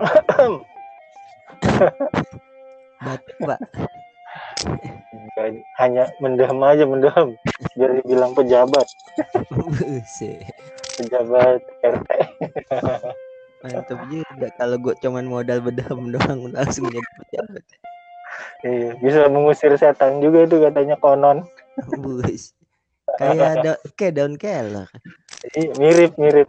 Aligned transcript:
Batuk, 3.04 3.38
Pak. 3.44 3.60
Hanya 5.80 6.04
mendem 6.20 6.60
aja, 6.60 6.84
mendem. 6.84 7.36
Biar 7.76 7.90
dibilang 8.00 8.32
pejabat. 8.36 8.86
Pejabat 11.00 11.60
RT. 11.84 12.08
Mantap 13.60 14.00
juga 14.08 14.48
kalau 14.56 14.76
gue 14.80 14.94
cuman 15.04 15.28
modal 15.28 15.60
bedam 15.60 16.08
doang 16.08 16.48
langsung 16.52 16.88
jadi 16.88 17.08
pejabat. 17.20 17.64
Iya, 18.64 18.96
bisa 19.00 19.28
mengusir 19.28 19.72
setan 19.76 20.20
juga 20.24 20.44
itu 20.48 20.60
katanya 20.60 20.96
konon. 21.00 21.44
Bus. 22.00 22.52
Kayak 23.18 23.48
ada 23.60 23.72
kayak 23.96 24.12
daun 24.16 24.34
kelor. 24.40 24.88
Mirip 25.76 26.16
mirip. 26.16 26.48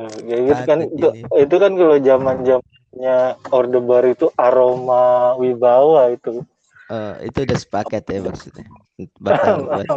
Tuh, 0.00 0.08
kayak 0.24 0.42
gitu 0.48 0.62
kan 0.64 0.78
itu, 0.80 1.08
itu 1.36 1.54
kan 1.60 1.72
kalau 1.76 1.96
zaman 2.00 2.36
zamannya 2.40 3.16
orde 3.52 3.78
baru 3.84 4.08
itu 4.16 4.26
aroma 4.32 5.36
wibawa 5.36 6.08
itu. 6.08 6.40
Oh, 6.88 7.12
itu 7.20 7.44
udah 7.44 7.58
sepaket 7.60 8.08
ya 8.08 8.24
maksudnya. 8.24 8.64
Bakal 9.20 9.54
buat- 9.68 9.88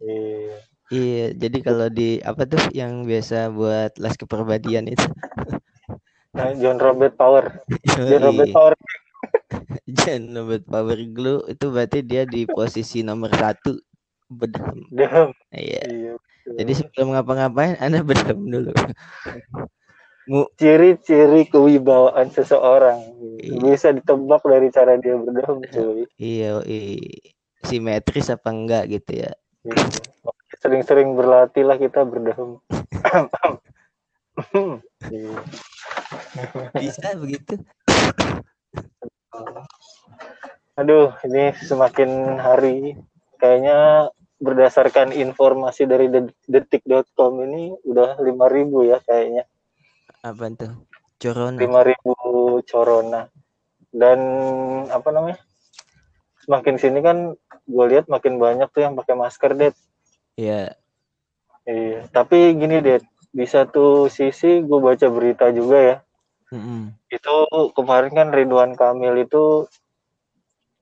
Iya. 0.00 0.56
Iya, 0.90 1.26
jadi 1.36 1.58
kalau 1.60 1.92
di 1.92 2.18
apa 2.24 2.48
tuh 2.48 2.72
yang 2.72 3.04
biasa 3.04 3.52
buat 3.52 3.92
les 4.00 4.16
kepribadian 4.16 4.88
itu. 4.88 5.04
Nah, 6.32 6.56
John 6.56 6.80
Robert 6.80 7.14
Power. 7.20 7.44
John 7.84 8.24
Robert. 8.24 8.48
Power. 8.56 8.74
John 10.00 10.32
Robert 10.32 10.64
Power 10.64 10.98
Glue 11.12 11.44
itu 11.52 11.68
berarti 11.68 12.00
dia 12.00 12.24
di 12.24 12.48
posisi 12.48 13.04
nomor 13.04 13.28
satu 13.36 13.76
bedam. 14.32 14.88
Iya. 15.52 15.82
Iya. 15.84 16.14
Jadi 16.50 16.72
sebelum 16.74 17.14
ngapa-ngapain, 17.14 17.78
anda 17.78 18.02
bedam 18.08 18.40
dulu. 18.48 18.72
Ciri-ciri 20.58 21.50
kewibawaan 21.50 22.30
seseorang 22.30 23.02
Iya. 23.40 23.56
bisa 23.60 23.88
ditebak 23.90 24.42
dari 24.46 24.68
cara 24.70 24.94
dia 25.00 25.16
cuy. 25.16 26.06
iya, 26.20 26.60
iya, 26.62 27.08
simetris 27.66 28.30
apa 28.30 28.52
enggak 28.52 28.86
gitu 28.92 29.26
ya? 29.26 29.32
Iya. 29.66 29.84
Sering-sering 30.60 31.16
berlatih 31.16 31.64
lah 31.64 31.80
kita 31.80 32.04
berdem. 32.04 32.60
Iya. 35.10 35.34
Bisa 36.80 37.16
begitu? 37.16 37.58
Aduh, 40.78 41.12
ini 41.26 41.52
semakin 41.64 42.38
hari 42.40 42.96
kayaknya 43.36 44.08
berdasarkan 44.40 45.12
informasi 45.12 45.84
dari 45.84 46.08
det- 46.08 46.34
detik.com 46.48 47.44
ini 47.44 47.76
udah 47.84 48.16
5000 48.16 48.88
ya 48.88 48.98
kayaknya. 49.04 49.44
Apa 50.24 50.48
tuh? 50.56 50.72
Corona. 51.20 51.60
5000 51.60 52.64
corona. 52.64 53.28
Dan 53.92 54.18
apa 54.88 55.08
namanya? 55.12 55.38
Semakin 56.40 56.76
sini 56.80 57.04
kan 57.04 57.36
gue 57.68 57.84
lihat 57.92 58.08
makin 58.08 58.40
banyak 58.40 58.72
tuh 58.72 58.82
yang 58.82 58.96
pakai 58.96 59.14
masker, 59.14 59.52
Det. 59.52 59.76
Iya. 60.40 60.72
Iya, 61.68 62.08
tapi 62.08 62.56
gini, 62.56 62.80
Det. 62.80 63.04
Di 63.30 63.44
satu 63.44 64.08
sisi 64.08 64.64
gue 64.64 64.78
baca 64.80 65.06
berita 65.12 65.52
juga 65.52 65.78
ya. 65.78 65.96
Mm-mm. 66.50 66.96
Itu 67.12 67.46
kemarin 67.76 68.10
kan 68.10 68.28
Ridwan 68.34 68.74
Kamil 68.74 69.22
itu 69.22 69.68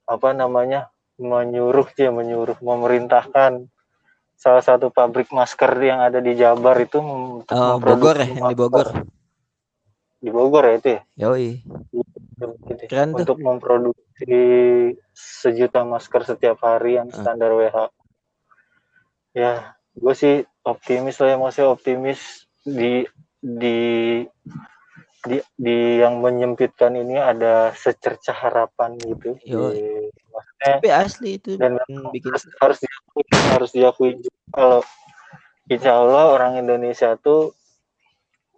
apa 0.09 0.33
namanya? 0.33 0.89
Menyuruh 1.19 1.87
dia 1.93 2.09
menyuruh 2.09 2.55
memerintahkan 2.59 3.67
salah 4.33 4.63
satu 4.63 4.87
pabrik 4.87 5.27
masker 5.29 5.67
yang 5.77 5.99
ada 5.99 6.23
di 6.23 6.31
Jabar 6.33 6.79
itu 6.79 6.97
Oh, 7.43 7.75
Bogor 7.77 8.15
ya, 8.15 8.27
yang 8.31 8.47
di. 8.47 8.55
Bogor. 8.55 8.87
Di 10.17 10.29
Bogor 10.31 10.63
ya 10.63 10.73
itu 10.75 10.89
ya? 10.89 11.01
Yoi. 11.19 11.59
Gitu. 11.91 12.83
Keren 12.87 13.11
tuh. 13.13 13.27
untuk 13.27 13.37
memproduksi 13.37 14.39
sejuta 15.11 15.83
masker 15.83 16.23
setiap 16.25 16.63
hari 16.63 16.95
yang 16.95 17.11
Ah. 17.11 17.19
standar 17.19 17.51
WHO. 17.51 17.85
Ya, 19.31 19.53
gue 19.93 20.13
sih 20.13 20.35
optimis 20.63 21.19
lah 21.19 21.27
ya, 21.29 21.37
maksudnya 21.37 21.69
optimis 21.69 22.19
di 22.63 23.03
di 23.39 23.79
di, 25.19 25.37
di 25.53 25.77
yang 25.99 26.23
menyempitkan 26.23 26.95
ini 26.95 27.19
ada 27.19 27.75
secercah 27.75 28.31
harapan 28.33 28.95
gitu. 28.97 29.35
Yo. 29.43 29.75
Di- 29.75 30.07
maksudnya 30.39 30.71
Tapi 30.79 30.89
asli 30.95 31.29
itu 31.35 31.51
dan 31.59 31.75
mm, 31.75 32.15
bikin 32.15 32.31
harus, 32.31 32.45
harus 32.63 32.77
diakui 32.79 33.23
harus 33.51 33.71
diakui 33.75 34.09
kalau 34.55 34.79
insya 35.67 35.99
Allah 35.99 36.31
orang 36.31 36.63
Indonesia 36.63 37.19
tuh 37.19 37.51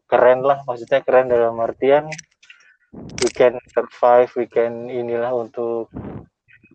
keren 0.06 0.46
lah 0.46 0.62
maksudnya 0.70 1.02
keren 1.02 1.34
dalam 1.34 1.58
artian 1.58 2.06
we 2.94 3.30
can 3.34 3.58
survive 3.74 4.30
we 4.38 4.46
can 4.46 4.86
inilah 4.91 5.34
untuk 5.34 5.90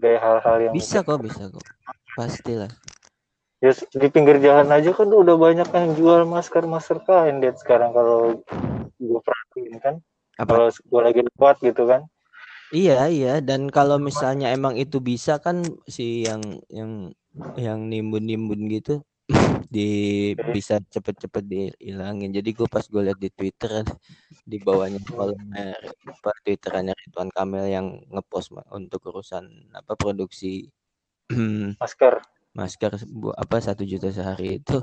kayak 0.01 0.21
hal-hal 0.21 0.57
yang 0.61 0.75
bisa 0.77 1.01
kok, 1.01 1.21
bisa 1.21 1.49
kok. 1.49 1.65
Pastilah. 2.17 2.73
ya, 3.61 3.73
di 3.73 4.09
pinggir 4.09 4.41
jalan 4.41 4.69
aja 4.73 4.93
kan 4.93 5.09
udah 5.09 5.37
banyak 5.37 5.69
yang 5.69 5.93
jual 5.97 6.25
masker 6.25 6.65
masker 6.65 7.01
kain 7.05 7.41
deh 7.41 7.53
sekarang 7.57 7.93
kalau 7.93 8.41
gue 8.97 9.21
perhatiin 9.21 9.77
kan 9.81 9.95
Apa? 10.41 10.49
kalau 10.49 10.69
gue 10.73 11.01
lagi 11.01 11.21
lewat 11.25 11.57
gitu 11.61 11.85
kan 11.89 12.05
Iya, 12.75 12.93
iya. 13.15 13.29
Dan 13.49 13.71
kalau 13.71 13.97
misalnya 14.09 14.47
emang 14.57 14.75
itu 14.83 14.97
bisa 15.11 15.39
kan 15.45 15.57
si 15.87 16.03
yang 16.27 16.43
yang 16.79 16.91
yang 17.55 17.79
nimbun-nimbun 17.91 18.61
gitu 18.75 18.91
di 19.75 19.81
bisa 20.55 20.75
cepet-cepet 20.95 21.45
dihilangin. 21.53 22.31
Jadi 22.37 22.49
gue 22.59 22.69
pas 22.75 22.83
gue 22.93 23.03
liat 23.07 23.19
di 23.25 23.31
Twitter 23.31 23.73
di 24.51 24.57
bawahnya 24.63 25.01
kolomnya 25.07 25.75
apa 26.11 26.31
Twitterannya 26.45 26.95
Ridwan 27.01 27.31
Kamil 27.37 27.67
yang 27.77 27.87
ngepost 28.15 28.49
untuk 28.79 29.01
urusan 29.11 29.45
apa 29.75 29.93
produksi 29.99 30.71
masker 31.83 32.15
masker 32.59 32.93
bu- 33.11 33.37
apa 33.37 33.57
satu 33.61 33.83
juta 33.87 34.09
sehari 34.15 34.59
itu 34.63 34.81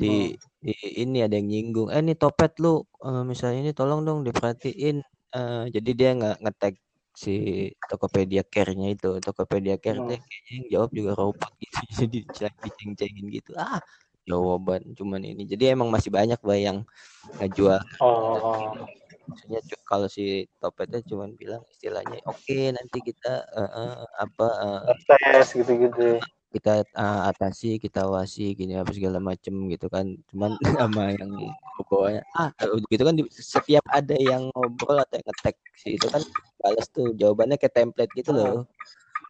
di, 0.00 0.34
di 0.64 0.72
ini 1.04 1.18
ada 1.26 1.34
yang 1.38 1.48
nyinggung 1.52 1.88
eh 1.94 2.00
ini 2.02 2.14
topet 2.18 2.52
lu 2.62 2.82
eh, 3.04 3.22
misalnya 3.30 3.58
ini 3.64 3.72
tolong 3.76 4.00
dong 4.06 4.20
diperhatiin 4.26 4.98
Eh, 5.34 5.66
jadi 5.74 5.90
dia 5.98 6.10
nggak 6.14 6.36
ngetek 6.46 6.74
si 7.14 7.70
Tokopedia 7.86 8.42
Care-nya 8.42 8.90
itu. 8.92 9.22
Tokopedia 9.22 9.78
Care 9.78 10.02
teh 10.02 10.18
kayaknya 10.18 10.52
yang 10.58 10.66
jawab 10.68 10.90
juga 10.90 11.12
robot 11.14 11.52
gitu. 11.62 11.78
Jadi 12.02 12.18
diceng- 12.26 12.58
diceng-cengin 12.60 13.26
gitu. 13.30 13.54
Ah 13.54 13.78
jawaban 14.24 14.82
cuman 14.96 15.20
ini. 15.22 15.44
Jadi 15.44 15.72
emang 15.72 15.92
masih 15.92 16.10
banyak 16.10 16.40
bah 16.42 16.58
yang 16.58 16.82
ngejual. 17.38 17.80
Oh. 18.00 18.72
Maksudnya 19.24 19.60
kalau 19.88 20.08
si 20.08 20.44
Topetnya 20.60 21.00
cuman 21.04 21.32
bilang 21.36 21.64
istilahnya 21.72 22.20
oke 22.28 22.58
nanti 22.76 22.98
kita 23.00 23.44
eh, 23.56 23.70
eh, 23.72 23.96
apa 24.20 24.48
eh, 24.92 24.96
tes 25.08 25.48
gitu-gitu 25.56 26.20
kita 26.54 26.86
uh, 26.94 27.26
atasi, 27.34 27.82
kita 27.82 28.06
awasi 28.06 28.54
gini 28.54 28.78
apa 28.78 28.94
segala 28.94 29.18
macem 29.18 29.50
gitu 29.66 29.90
kan. 29.90 30.14
Cuman 30.30 30.54
sama 30.78 31.10
yang 31.10 31.34
bawahnya 31.90 32.22
ah 32.38 32.54
gitu 32.86 33.02
kan 33.02 33.14
di- 33.18 33.30
setiap 33.34 33.82
ada 33.90 34.14
yang 34.14 34.46
ngobrol 34.54 35.02
atau 35.02 35.18
yang 35.18 35.26
ngetek 35.26 35.56
si 35.74 35.98
itu 35.98 36.06
kan 36.06 36.22
balas 36.62 36.86
tuh 36.94 37.10
jawabannya 37.18 37.58
kayak 37.58 37.74
template 37.74 38.12
gitu 38.14 38.30
loh. 38.30 38.62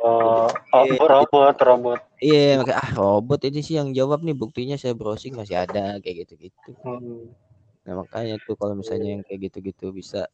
oh, 0.04 0.52
oh 0.76 0.84
Iya, 0.84 1.00
robot 1.08 1.56
robot 1.60 2.00
Iya, 2.20 2.46
makanya 2.60 2.78
ah 2.78 2.90
robot 2.96 3.40
ini 3.48 3.60
sih 3.60 3.74
yang 3.76 3.92
jawab 3.96 4.24
nih 4.24 4.36
buktinya 4.36 4.76
saya 4.80 4.92
browsing 4.96 5.34
masih 5.36 5.60
ada 5.60 5.98
kayak 6.00 6.24
gitu-gitu. 6.24 6.70
Hmm. 6.84 7.32
Nah, 7.84 7.94
makanya 8.00 8.40
tuh 8.40 8.56
kalau 8.56 8.72
misalnya 8.78 9.18
yang 9.18 9.22
kayak 9.24 9.50
gitu-gitu 9.52 9.92
bisa 9.92 10.24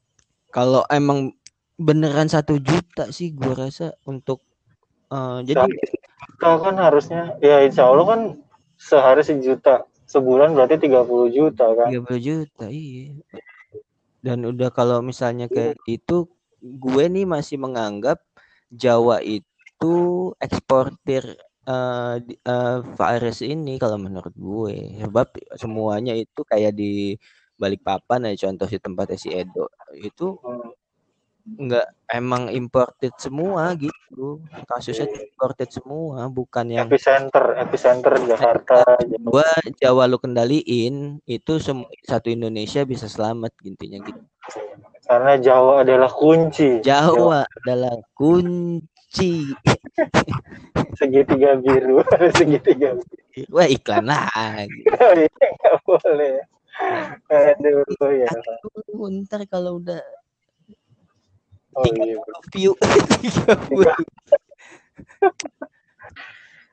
kalau 0.54 0.86
emang 0.90 1.34
beneran 1.80 2.30
satu 2.30 2.60
juta 2.62 3.10
sih 3.10 3.34
gua 3.34 3.66
rasa 3.66 3.96
untuk 4.06 4.42
eh, 5.10 5.38
jadi 5.46 5.66
juta 6.40 6.56
kan 6.56 6.76
harusnya 6.80 7.36
ya 7.44 7.60
insya 7.60 7.84
Allah 7.84 8.06
kan 8.08 8.20
sehari 8.80 9.20
sejuta 9.20 9.84
sebulan 10.08 10.56
berarti 10.56 10.88
30 10.88 11.28
juta 11.28 11.68
kan? 11.76 11.92
30 11.92 12.16
juta 12.16 12.64
iya. 12.72 13.12
Dan 14.24 14.48
udah 14.48 14.72
kalau 14.72 15.04
misalnya 15.04 15.52
kayak 15.52 15.76
itu 15.84 16.24
gue 16.64 17.04
nih 17.12 17.28
masih 17.28 17.60
menganggap 17.60 18.24
Jawa 18.72 19.20
itu 19.20 19.94
eksportir 20.40 21.36
eh, 21.68 22.14
di- 22.24 22.40
eh, 22.40 22.78
virus 22.88 23.44
ini 23.44 23.76
kalau 23.76 24.00
menurut 24.00 24.32
gue. 24.32 24.96
Sebab 25.04 25.36
semuanya 25.60 26.16
itu 26.16 26.40
kayak 26.48 26.72
di 26.72 27.20
Balikpapan 27.60 28.32
ya 28.32 28.48
contoh 28.48 28.64
si 28.64 28.80
tempatnya 28.80 29.20
si 29.20 29.28
Edo. 29.28 29.68
Itu 29.92 30.40
Enggak 31.46 31.86
emang 32.10 32.52
imported 32.52 33.14
semua 33.16 33.72
gitu 33.78 34.42
kasusnya 34.68 35.08
tuh 35.08 35.22
imported 35.24 35.70
semua 35.70 36.26
bukan 36.28 36.66
yang 36.68 36.86
epicenter 36.86 37.56
epicenter 37.58 38.14
Jakarta 38.26 38.82
gua 39.24 39.46
Jawa 39.78 40.10
lu 40.10 40.18
kendaliin 40.18 41.22
itu 41.24 41.52
satu 42.04 42.28
Indonesia 42.28 42.82
bisa 42.84 43.06
selamat 43.06 43.54
intinya 43.62 44.02
gitu. 44.04 44.20
karena 45.06 45.32
Jawa 45.38 45.86
adalah 45.86 46.10
kunci 46.10 46.82
Jawa 46.84 47.46
adalah 47.62 47.96
kunci. 48.14 49.50
segitiga 51.00 51.58
biru 51.58 52.02
segitiga 52.38 52.94
biru 52.94 53.18
Wah 53.50 53.66
iklan 53.66 54.10
lagi. 54.10 54.86
nggak 55.58 55.76
boleh 55.86 56.42
Aduh, 57.28 57.84
ya. 58.08 58.28
Dulu, 58.64 59.04
ntar 59.24 59.44
kalau 59.44 59.76
udah 59.78 60.00
Oh 61.78 61.86
iya. 61.86 62.18
30 62.18 62.50
view 62.54 62.72
30. 62.82 63.94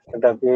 Tetapi 0.08 0.54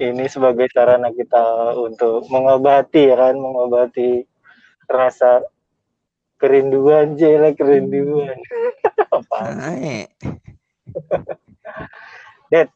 ini 0.00 0.24
sebagai 0.26 0.66
sarana 0.72 1.12
kita 1.12 1.76
untuk 1.76 2.24
mengobati 2.32 3.12
ya 3.12 3.16
kan, 3.20 3.36
mengobati 3.36 4.24
rasa 4.88 5.44
kerinduan 6.40 7.14
jela 7.20 7.52
kerinduan. 7.52 8.36
Apaan? 9.12 9.52
Naik. 9.60 10.08
Dad, 12.52 12.68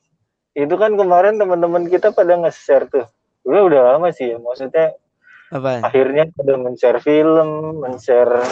itu 0.57 0.75
kan 0.77 0.93
kemarin 0.95 1.41
teman-teman 1.41 1.89
kita 1.89 2.13
pada 2.13 2.37
nge-share 2.39 2.87
tuh. 2.89 3.07
Udah 3.49 3.63
udah 3.65 3.81
lama 3.95 4.13
sih 4.13 4.33
ya, 4.33 4.39
maksudnya 4.41 4.93
Apa? 5.49 5.81
akhirnya 5.81 6.29
pada 6.37 6.61
men-share 6.61 7.01
film, 7.01 7.81
men-share 7.81 8.45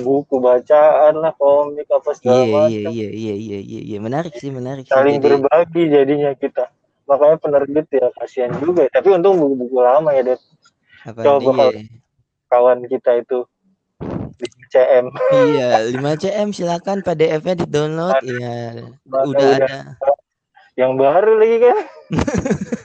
buku 0.00 0.40
bacaan 0.40 1.12
lah, 1.20 1.32
komik 1.36 1.88
apa 1.92 2.10
segala 2.16 2.40
Iya, 2.40 2.46
iya, 2.46 2.52
macam. 2.52 2.90
iya, 2.92 3.08
iya, 3.12 3.34
iya, 3.36 3.58
iya, 3.60 3.80
iya. 3.84 3.98
Menarik 4.00 4.32
sih, 4.40 4.48
menarik 4.48 4.88
sih. 4.88 4.94
Saling 4.94 5.20
Jadi, 5.20 5.26
berbagi 5.28 5.82
jadinya 5.92 6.32
kita. 6.32 6.72
Makanya 7.04 7.36
penerbit 7.42 7.86
ya 7.92 8.08
kasihan 8.16 8.52
juga. 8.56 8.88
Tapi 8.88 9.08
untung 9.12 9.36
buku-buku 9.36 9.78
lama 9.82 10.10
ya, 10.16 10.38
apa 11.02 11.18
Coba 11.20 11.74
iya. 11.74 11.82
kawan 12.48 12.86
kita 12.86 13.20
itu 13.20 13.42
di 14.38 14.46
CM 14.70 15.10
Iya, 15.52 15.92
5 15.94 16.22
cm 16.22 16.48
silakan 16.50 16.98
PDF-nya 17.04 17.54
di-download. 17.66 18.22
Iya, 18.24 18.86
Mana 19.06 19.22
udah 19.28 19.48
udah. 19.50 19.66
ada. 19.66 19.78
yang 20.72 20.96
baru 20.96 21.36
lagi 21.36 21.56
kan. 21.60 21.78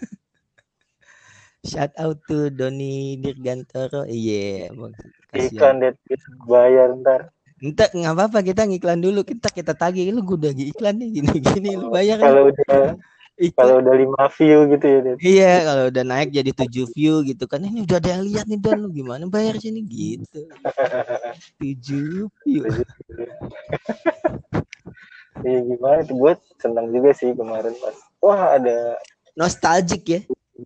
Shout 1.67 1.91
out 1.99 2.23
to 2.31 2.47
Doni 2.47 3.19
Dirgantoro. 3.19 4.07
Iya, 4.07 4.71
kasihan. 5.35 5.83
Iklan 5.83 5.99
bisa 6.07 6.29
bayar 6.47 6.95
ntar. 7.03 7.35
Entar 7.59 7.91
nggak 7.91 8.13
apa-apa 8.15 8.39
kita 8.39 8.63
ngiklan 8.63 9.03
dulu. 9.03 9.27
Kita 9.27 9.51
kita 9.51 9.75
tagih 9.75 10.15
lu 10.15 10.23
gue 10.23 10.47
udah 10.47 10.53
iklan 10.55 10.95
nih 10.95 11.19
gini-gini 11.19 11.75
lu 11.75 11.91
bayar. 11.91 12.23
Kalau 12.23 12.47
udah 12.47 12.63
iklan. 12.63 13.53
kalau 13.53 13.83
udah 13.83 13.93
lima 13.99 14.23
view 14.33 14.59
gitu 14.71 14.85
ya 14.87 14.99
Dad. 15.03 15.17
Iya, 15.21 15.53
kalau 15.67 15.83
udah 15.91 16.03
naik 16.07 16.29
jadi 16.31 16.51
7 16.55 16.87
view 16.95 17.13
gitu 17.27 17.43
kan. 17.45 17.59
Ini 17.61 17.83
udah 17.83 17.97
ada 17.99 18.09
yang 18.15 18.23
lihat 18.25 18.45
nih 18.47 18.59
Don 18.63 18.79
lu 18.79 18.89
gimana 18.95 19.27
bayar 19.27 19.59
sini 19.59 19.83
gitu. 19.83 20.47
7 21.59 22.31
view. 22.47 22.63
Iya 25.45 25.59
gimana 25.69 26.01
tuh 26.01 26.17
buat 26.17 26.39
senang 26.57 26.89
juga 26.89 27.13
sih 27.13 27.35
kemarin 27.37 27.75
pas. 27.77 27.97
Wah 28.23 28.57
ada 28.57 28.97
Nostalgic 29.37 30.03
ya. 30.09 30.21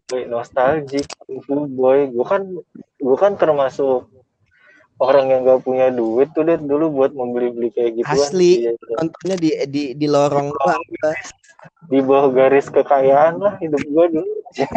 Boy 0.08 0.22
nostalgic 0.28 1.08
Kung 1.26 1.72
boy. 1.74 2.12
Gue 2.12 2.26
kan 2.26 2.44
gue 3.02 3.18
kan 3.18 3.36
termasuk 3.36 4.08
orang 5.02 5.34
yang 5.34 5.42
gak 5.44 5.66
punya 5.66 5.90
duit 5.90 6.30
tuh 6.38 6.46
deh 6.46 6.62
dulu 6.62 6.94
buat 6.94 7.12
membeli-beli 7.18 7.74
kayak 7.74 7.92
gitu 8.02 8.08
Asli. 8.08 8.70
Nontonnya 8.98 9.38
di 9.38 9.50
di 9.68 9.84
di 9.98 10.08
lorong 10.08 10.54
doang. 10.54 10.84
gua. 10.86 11.14
di 11.94 12.02
bawah 12.02 12.34
garis 12.34 12.74
kekayaan 12.74 13.38
lah 13.38 13.54
hidup 13.62 13.82
gue 13.86 14.06
dulu. 14.18 14.34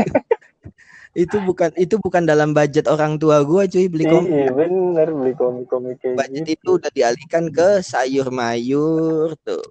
Itu 1.14 1.38
bukan 1.46 1.70
itu 1.78 1.94
bukan 2.02 2.26
dalam 2.26 2.50
budget 2.50 2.90
orang 2.90 3.22
tua 3.22 3.46
gua 3.46 3.70
cuy 3.70 3.87
beli 3.87 4.02
komik. 4.02 4.34
Iya 4.34 4.50
bener 4.50 5.08
beli 5.14 5.32
komik-komik 5.38 6.02
kayak 6.02 6.19
budget 6.19 6.43
gitu. 6.43 6.55
itu 6.58 6.69
udah 6.75 6.90
dialihkan 6.90 7.44
ke 7.55 7.69
sayur 7.87 8.34
mayur 8.34 9.38
tuh 9.46 9.62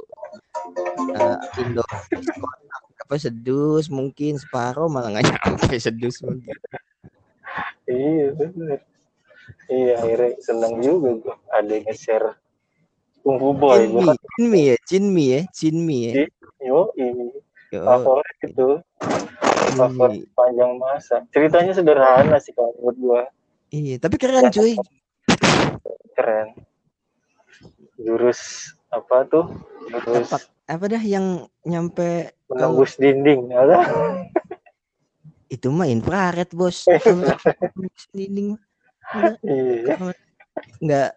uh, 1.20 1.40
Indo 1.60 1.84
apa 3.04 3.20
sedus 3.20 3.92
mungkin 3.92 4.40
separuh 4.40 4.88
malah 4.88 5.12
nggak 5.12 5.28
nyampe 5.28 5.76
sedus 5.76 6.24
mungkin 6.24 6.56
Iya 7.84 8.32
bener. 8.40 8.80
Iya 9.68 9.94
akhirnya 10.00 10.32
seneng 10.40 10.80
juga 10.80 11.10
gue 11.20 11.36
ada 11.52 11.68
yang 11.68 11.84
nge-share 11.84 12.40
Kung 13.24 13.38
Fu 13.40 13.52
Boy. 13.52 13.92
Gue 13.92 14.08
kan 14.08 14.16
Cinmi 14.16 14.62
ya 14.72 14.76
Cinmi 14.88 15.26
ya 15.28 15.42
Cinmi 15.52 15.98
ya 16.08 16.14
yo 16.64 16.96
ini 16.96 17.36
favorit 17.76 18.38
itu 18.40 18.80
favorit 19.76 20.24
panjang 20.32 20.80
masa. 20.80 21.28
Ceritanya 21.36 21.76
sederhana 21.76 22.40
sih 22.40 22.56
kalau 22.56 22.72
menurut 22.80 22.98
gue 22.98 23.22
iya 23.76 23.96
tapi 24.00 24.16
keren 24.16 24.48
cuy 24.48 24.80
keren. 26.16 26.56
Jurus 28.00 28.74
apa 28.90 29.28
tuh? 29.28 29.46
Jurus 29.92 30.32
apa 30.32 30.53
apa 30.74 30.86
dah 30.90 31.04
yang 31.04 31.26
nyampe 31.64 32.34
menembus 32.50 32.98
dinding. 32.98 33.54
Ada? 33.54 33.78
itu 35.54 35.70
mah 35.70 35.86
infrared 35.86 36.50
bos 36.52 36.86
Kalau 36.90 37.22
dinding 38.10 38.58
Iya. 39.46 39.94
nggak 40.82 41.10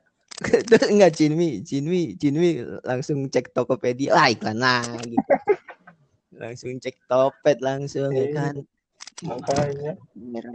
terus 0.69 0.85
nggak 0.99 1.13
Cinmi 1.17 1.65
Cinmi 1.65 2.13
Cinmi 2.21 2.61
langsung 2.85 3.25
cek 3.33 3.57
Tokopedia 3.57 4.13
ah 4.13 4.29
iklan 4.29 4.61
lagi 4.61 5.17
langsung 6.37 6.77
cek 6.77 7.09
topet 7.09 7.65
langsung 7.65 8.13
ya 8.13 8.21
Iya. 8.21 8.35
kan 8.37 8.55
Makanya. 9.25 9.97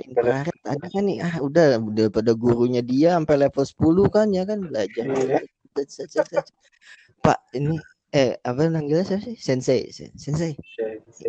infrared 0.06 0.60
ada 0.62 0.86
kan 0.86 1.02
nih 1.02 1.18
ah 1.18 1.42
udah 1.42 1.82
udah 1.82 2.08
pada 2.14 2.38
gurunya 2.38 2.86
dia 2.86 3.18
sampai 3.18 3.50
level 3.50 3.66
10 3.66 4.06
kan 4.14 4.28
ya 4.30 4.44
kan 4.46 4.60
belajar 4.62 5.06
Iya. 5.10 5.42
Pak 7.26 7.40
ini 7.58 7.82
eh 8.12 8.36
apa 8.44 8.68
nanggilnya 8.68 9.08
siapa 9.08 9.24
sih? 9.24 9.36
Sensei 9.40 9.88
sen- 9.96 10.16
sensei. 10.20 10.54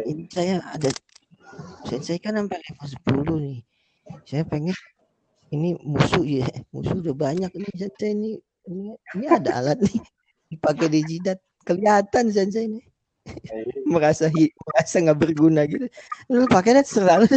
Ini 0.02 0.26
saya 0.31 0.58
ada 0.67 0.90
sensei 1.87 2.19
kan 2.19 2.34
sampai 2.38 2.58
level 2.58 2.87
10 2.90 3.37
nih. 3.38 3.58
Saya 4.26 4.43
pengen 4.46 4.75
ini 5.55 5.79
musuh 5.84 6.25
ya 6.26 6.49
musuh 6.75 6.99
udah 6.99 7.14
banyak 7.14 7.50
nih 7.55 7.73
sensei 7.79 8.11
ini 8.14 8.31
ini, 8.67 8.94
ini 9.14 9.25
ada 9.31 9.62
alat 9.62 9.79
nih. 9.79 9.99
Dipakai 10.50 10.90
di 10.90 11.00
jidat. 11.06 11.38
Kelihatan 11.62 12.29
sensei 12.34 12.67
ini 12.67 12.81
Iya. 13.23 13.87
merasa 13.87 14.26
hi- 14.26 14.50
merasa 14.67 14.99
nggak 14.99 15.14
berguna 15.23 15.62
gitu. 15.70 15.87
Lu 16.26 16.43
pakai 16.50 16.75
deh 16.75 16.82
selalu 16.82 17.31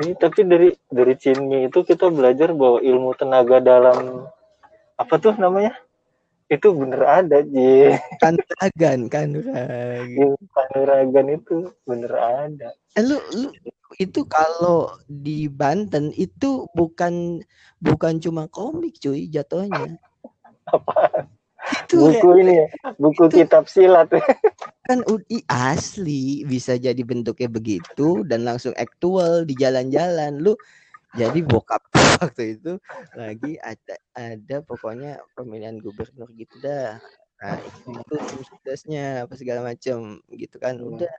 Ini 0.00 0.14
tapi 0.16 0.46
dari 0.46 0.70
dari 0.86 1.12
Cinmi 1.18 1.66
itu 1.66 1.82
kita 1.82 2.08
belajar 2.08 2.54
bahwa 2.54 2.78
ilmu 2.80 3.10
tenaga 3.18 3.58
dalam 3.60 4.24
apa 4.96 5.14
tuh 5.18 5.34
namanya? 5.36 5.74
Itu 6.50 6.74
bener 6.74 7.02
ada, 7.06 7.46
Ji. 7.46 7.94
kanuragan 8.18 9.06
kanuragan 9.06 10.10
Ilmu 10.18 10.34
kanuragan 10.50 11.26
itu 11.30 11.56
bener 11.86 12.10
ada. 12.12 12.74
eh, 12.92 13.02
lu 13.06 13.22
lu 13.30 13.48
itu 13.96 14.26
kalau 14.26 14.90
di 15.06 15.46
Banten 15.46 16.10
itu 16.12 16.66
bukan 16.74 17.38
bukan 17.78 18.18
cuma 18.18 18.50
komik 18.50 18.98
cuy 18.98 19.26
jatuhnya 19.26 19.94
Apa? 20.66 21.26
itu 21.86 22.02
Buku 22.02 22.28
ini 22.40 22.54
ya, 22.56 22.66
buku 22.98 23.30
itu- 23.30 23.36
kitab 23.42 23.70
silat. 23.70 24.10
kan 24.82 25.06
UI 25.06 25.46
asli 25.46 26.42
bisa 26.42 26.74
jadi 26.74 26.98
bentuknya 27.02 27.46
begitu 27.46 28.26
dan 28.26 28.42
langsung 28.42 28.74
aktual 28.74 29.46
di 29.46 29.54
jalan-jalan 29.54 30.40
lu 30.40 30.58
jadi 31.16 31.38
bokap 31.42 31.82
waktu 32.22 32.58
itu 32.58 32.72
lagi 33.18 33.58
ada 33.58 33.94
ada 34.14 34.56
pokoknya 34.62 35.18
pemilihan 35.34 35.76
gubernur 35.82 36.30
gitu 36.34 36.54
dah 36.62 36.98
nah 37.40 37.56
itu 37.88 38.14
suksesnya 38.46 39.24
apa 39.24 39.34
segala 39.34 39.64
macam 39.74 40.20
gitu 40.30 40.56
kan 40.60 40.76
Hmm. 40.78 40.94
udah 40.96 41.12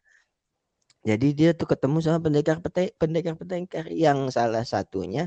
jadi 1.01 1.27
dia 1.33 1.49
tuh 1.57 1.65
ketemu 1.65 1.97
sama 1.97 2.21
pendekar 2.21 2.61
pete, 2.61 2.93
pendekar 2.93 3.33
pendekar 3.33 3.89
yang 3.89 4.29
salah 4.29 4.61
satunya 4.61 5.25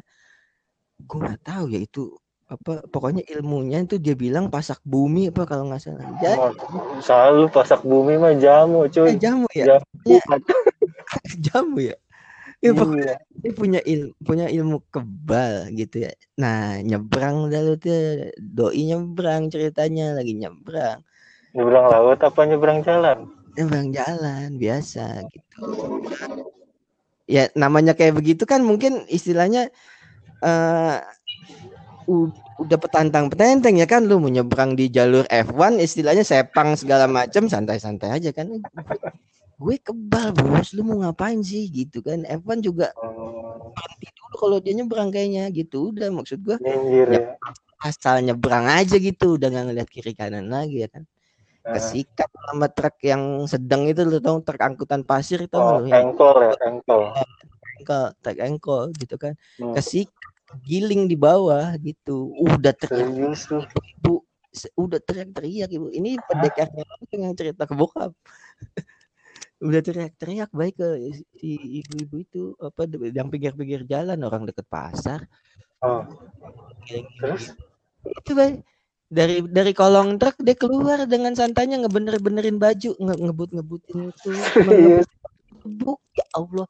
gue 1.02 1.18
nggak 1.18 1.42
tahu 1.42 1.66
ya 1.74 1.82
itu 1.82 2.14
apa 2.46 2.84
pokoknya 2.86 3.26
ilmunya 3.26 3.82
itu 3.82 3.98
dia 3.98 4.14
bilang 4.14 4.52
pasak 4.52 4.78
bumi 4.86 5.32
apa 5.32 5.42
kalau 5.48 5.66
nggak 5.66 5.82
salah 5.82 6.06
jadi 6.22 6.38
Selalu 7.02 7.50
pasak 7.50 7.80
bumi 7.82 8.14
mah 8.20 8.36
jamu, 8.38 8.86
eh, 8.86 8.92
cuy. 8.92 9.18
jamu 9.18 9.48
ya 9.50 9.80
Jamu. 10.04 10.20
Ya. 10.22 10.36
jamu 11.40 11.76
ya 11.82 11.96
ya 12.64 12.72
Iya. 12.72 13.52
punya 13.52 13.80
ilmu 13.84 14.10
punya 14.24 14.46
ilmu 14.48 14.80
kebal 14.88 15.68
gitu 15.76 16.08
ya. 16.08 16.12
Nah 16.40 16.80
nyebrang 16.80 17.52
dah 17.52 17.60
lu 17.60 17.76
tuh. 17.76 18.32
Doi 18.40 18.88
nyebrang 18.88 19.52
ceritanya 19.52 20.16
lagi 20.16 20.32
nyebrang. 20.32 21.04
Nyebrang 21.52 21.86
laut 21.92 22.18
apa 22.24 22.40
nyebrang 22.48 22.80
jalan? 22.80 23.28
nyebrang 23.54 23.94
jalan 23.94 24.56
biasa 24.58 25.28
gitu. 25.30 25.60
Ya 27.28 27.52
namanya 27.54 27.92
kayak 27.94 28.18
begitu 28.18 28.42
kan 28.48 28.64
mungkin 28.64 29.06
istilahnya 29.06 29.68
eh 30.40 30.96
u- 32.08 32.32
udah 32.58 32.78
petantang 32.80 33.28
petenteng 33.28 33.76
ya 33.76 33.86
kan. 33.86 34.08
Lu 34.08 34.18
mau 34.18 34.32
nyebrang 34.32 34.72
di 34.74 34.88
jalur 34.88 35.28
F1 35.28 35.78
istilahnya 35.78 36.24
sepang 36.24 36.74
segala 36.74 37.04
macam 37.06 37.44
santai-santai 37.46 38.10
aja 38.18 38.32
kan 38.32 38.48
gue 39.58 39.76
kebal 39.78 40.34
bos. 40.34 40.74
Lu 40.74 40.82
mau 40.82 40.98
ngapain 41.00 41.40
sih? 41.40 41.66
Gitu 41.68 42.00
kan. 42.00 42.22
F1 42.26 42.60
juga 42.60 42.90
Oh, 42.98 43.70
berhenti 43.74 44.08
dulu 44.14 44.34
kalau 44.38 44.56
dia 44.58 44.72
nyebrang 44.74 45.10
kayaknya. 45.10 45.50
Gitu 45.50 45.90
udah 45.94 46.08
maksud 46.10 46.38
gua. 46.42 46.56
Nyindir 46.60 47.08
ya. 47.10 47.22
asal 47.84 48.24
nyebrang 48.24 48.64
aja 48.64 48.96
gitu. 48.96 49.36
Udah 49.36 49.52
nggak 49.52 49.64
ngeliat 49.70 49.88
kiri 49.92 50.12
kanan 50.16 50.48
lagi 50.48 50.84
ya 50.84 50.88
kan. 50.88 51.04
Nah. 51.64 51.80
kesikat 51.80 52.28
sama 52.28 52.68
truk 52.68 52.96
yang 53.00 53.48
sedang 53.48 53.88
itu 53.88 54.04
lu 54.04 54.20
tau 54.20 54.36
truk 54.44 54.60
angkutan 54.60 55.00
pasir 55.00 55.48
itu 55.48 55.56
Oh, 55.56 55.80
engkol 55.80 56.36
ya, 56.44 56.52
engkol. 56.60 57.08
engkol 57.80 58.04
truk 58.20 58.38
engkol 58.44 58.82
gitu 59.00 59.16
kan. 59.16 59.32
Hmm. 59.56 59.72
kesikat 59.72 60.12
giling 60.68 61.08
di 61.08 61.16
bawah 61.16 61.72
gitu. 61.80 62.36
Udah 62.36 62.76
teriak 62.76 63.08
serius 63.32 63.48
ibu 63.96 64.20
udah 64.76 65.00
teriak-teriak 65.02 65.72
ibu. 65.72 65.88
Ini 65.88 66.20
pendekarnya 66.28 66.84
yang 67.16 67.32
cerita 67.34 67.64
ke 67.64 67.74
bokap 67.74 68.12
udah 69.62 69.80
teriak-teriak 69.80 70.50
baik 70.50 70.74
ke 70.78 70.88
si 71.38 71.54
ibu-ibu 71.82 72.16
itu 72.20 72.42
apa 72.58 72.90
yang 72.90 73.30
pinggir-pinggir 73.30 73.86
jalan 73.86 74.18
orang 74.26 74.48
deket 74.48 74.66
pasar. 74.66 75.26
Oh. 75.84 76.02
Terus? 76.88 77.54
Itu 78.02 78.34
baik 78.34 78.64
dari 79.14 79.44
dari 79.46 79.72
kolong 79.76 80.18
truk 80.18 80.40
dia 80.42 80.56
keluar 80.58 81.06
dengan 81.06 81.36
santainya 81.38 81.78
ngebener-benerin 81.84 82.58
baju 82.58 82.90
nge 82.98 83.14
ngebut-ngebutin 83.20 84.10
itu 84.10 84.18
cuma 84.26 84.42
serius 84.66 85.08
ngebut. 85.62 86.00
Ya 86.18 86.26
Allah. 86.34 86.66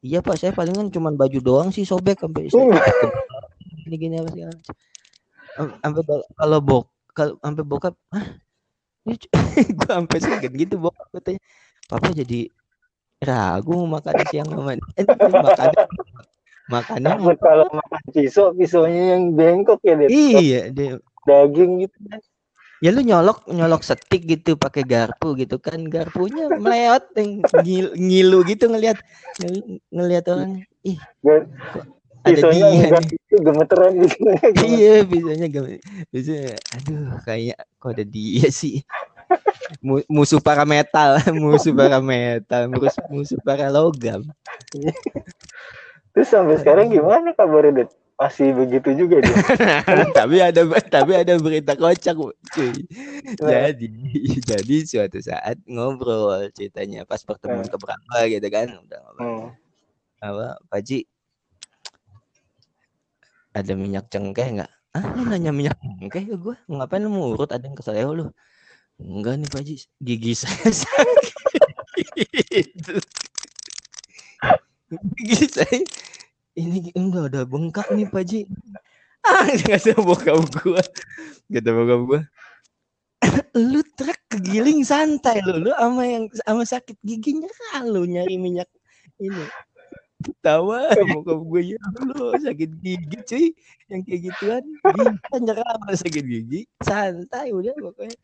Iya 0.00 0.18
pak 0.24 0.36
saya 0.40 0.52
palingan 0.56 0.88
cuman 0.88 1.16
baju 1.16 1.38
doang 1.40 1.68
sih 1.72 1.84
sobek 1.84 2.24
sampai 2.24 2.48
Uh. 2.52 2.72
saya 2.72 3.86
gini 3.86 3.96
gini 3.96 4.14
apa. 4.16 4.32
Am- 5.60 5.76
sampai 5.82 6.02
kalau 6.36 6.58
bok 6.62 6.84
kalau 7.12 7.34
sampai 7.42 7.64
bokap 7.66 7.94
ah 8.14 8.26
ini 9.04 9.18
gua 9.78 10.00
sampai 10.00 10.18
segan 10.22 10.52
gitu 10.54 10.78
bokap 10.78 11.06
katanya 11.10 11.40
papa 11.90 12.14
jadi 12.14 12.46
ragu 13.20 13.74
mau 13.84 13.98
makan 13.98 14.14
siang 14.30 14.48
sama 14.48 14.78
dia. 14.78 14.86
Eh, 14.96 15.06
makan 15.28 15.70
makannya 16.70 17.10
takut 17.18 17.38
kalau 17.50 17.66
makan 17.74 18.02
pisau 18.14 18.54
pisaunya 18.54 19.18
yang 19.18 19.34
bengkok 19.34 19.82
ya 19.82 19.94
deh 19.98 20.08
iya 20.08 20.60
dia 20.70 21.02
daging 21.26 21.84
gitu. 21.84 21.98
Kan 22.06 22.22
ya 22.80 22.88
lu 22.94 23.02
nyolok 23.04 23.44
nyolok 23.50 23.82
setik 23.84 24.24
gitu 24.24 24.56
pakai 24.56 24.86
garpu 24.86 25.36
gitu 25.36 25.58
kan. 25.60 25.84
Garpunya 25.90 26.48
meleot 26.48 27.12
ngil- 27.18 27.92
ngilu 27.98 28.40
gitu 28.46 28.70
ngelihat 28.70 29.02
ngel- 29.36 29.82
ngelihat 29.92 30.24
orang. 30.32 30.64
Ih 30.86 30.96
ada 32.20 32.40
pisaunya 32.40 32.88
dia 32.88 33.00
itu 33.04 33.36
gemeteran 33.40 33.92
gitu. 34.00 34.16
Iya 34.60 35.04
biasanya 35.04 35.46
gak 35.52 35.64
bisa 36.12 36.56
aduh 36.72 37.16
kayak 37.24 37.58
kok 37.80 37.90
ada 37.96 38.04
dia 38.04 38.48
sih 38.48 38.80
musuh 40.10 40.42
para 40.42 40.66
metal 40.66 41.16
musuh 41.42 41.72
para 41.72 41.98
metal 42.02 42.66
musuh 42.68 43.04
musuh 43.08 43.38
para 43.42 43.70
logam. 43.70 44.26
Terus 46.10 46.28
sampai 46.28 46.58
sekarang 46.58 46.90
gimana 46.90 47.30
kabarnya 47.34 47.86
det 47.86 47.88
masih 48.20 48.52
begitu 48.52 48.92
juga 48.92 49.24
dia. 49.24 49.32
Tapi 50.18 50.44
ada 50.44 50.60
tapi 50.92 51.16
ada 51.16 51.40
berita 51.40 51.72
kocak 51.72 52.12
cuy. 52.52 52.72
Jadi 53.40 53.88
jadi 54.44 54.76
suatu 54.84 55.24
saat 55.24 55.56
ngobrol 55.64 56.52
ceritanya 56.52 57.08
pas 57.08 57.24
pertemuan 57.24 57.64
Nah. 57.64 57.72
keberapa 57.72 58.16
gitu 58.28 58.48
kan 58.52 58.68
udah 58.76 58.98
ngobrol. 59.00 59.24
Hmm. 59.24 59.48
apa 60.20 60.60
Pak 60.68 60.76
Haji 60.84 60.98
ada 63.56 63.72
minyak 63.72 64.04
cengkeh 64.12 64.48
nggak? 64.60 64.70
Ah 64.92 65.04
lu 65.16 65.24
nanya 65.24 65.48
minyak 65.48 65.80
cengkeh 65.80 66.28
ke 66.28 66.36
gue 66.36 66.56
ngapain 66.68 67.00
lu 67.00 67.08
mau 67.08 67.32
urut 67.32 67.48
ada 67.48 67.64
yang 67.64 67.72
kesel 67.72 67.96
lu 68.12 68.26
enggak 69.00 69.34
nih 69.40 69.48
Pak 69.48 69.60
Haji. 69.64 69.76
Gigi 70.00 70.32
saya 70.36 70.70
sakit. 70.84 72.68
Gigi 75.16 75.46
saya 75.48 75.78
ini 76.58 76.92
enggak 76.92 77.32
ada 77.34 77.42
bengkak 77.48 77.88
nih 77.92 78.06
Pak 78.08 78.22
Haji. 78.24 78.40
Ah 79.24 79.48
kata 79.52 79.96
bokap 80.00 80.40
gua. 80.60 80.82
Kata 81.48 81.70
bokap 81.72 82.00
gua. 82.08 82.20
Lu 83.56 83.80
truk 83.96 84.16
kegiling 84.32 84.84
santai 84.86 85.44
lu. 85.44 85.60
Lu 85.68 85.70
sama 85.76 86.02
yang 86.06 86.24
sama 86.44 86.62
sakit 86.64 86.96
giginya 87.04 87.50
lu 87.84 88.08
nyari 88.08 88.40
minyak 88.40 88.68
ini. 89.20 89.44
Tawa 90.44 90.92
bokap 91.16 91.40
gue 91.48 91.62
ya 91.76 91.80
lu 92.04 92.32
sakit 92.36 92.70
gigi 92.80 93.18
cuy. 93.24 93.46
Yang 93.88 94.00
kayak 94.08 94.20
gituan. 94.28 94.64
Bisa 94.84 95.36
nyerah 95.40 95.68
sama 95.76 95.92
sakit 95.96 96.24
gigi. 96.24 96.60
Santai 96.84 97.52
udah 97.52 97.72
pokoknya 97.76 98.16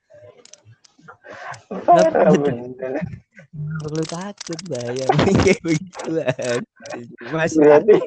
parah 1.84 2.30
betul. 2.30 2.42
bener. 2.44 2.92
Nggak 3.56 3.88
perlu 3.88 4.04
takut 4.06 4.60
bayang. 4.68 5.10
Kayak 5.44 5.60
begituan. 5.64 6.60
Masih 7.32 7.58
Berarti- 7.62 8.04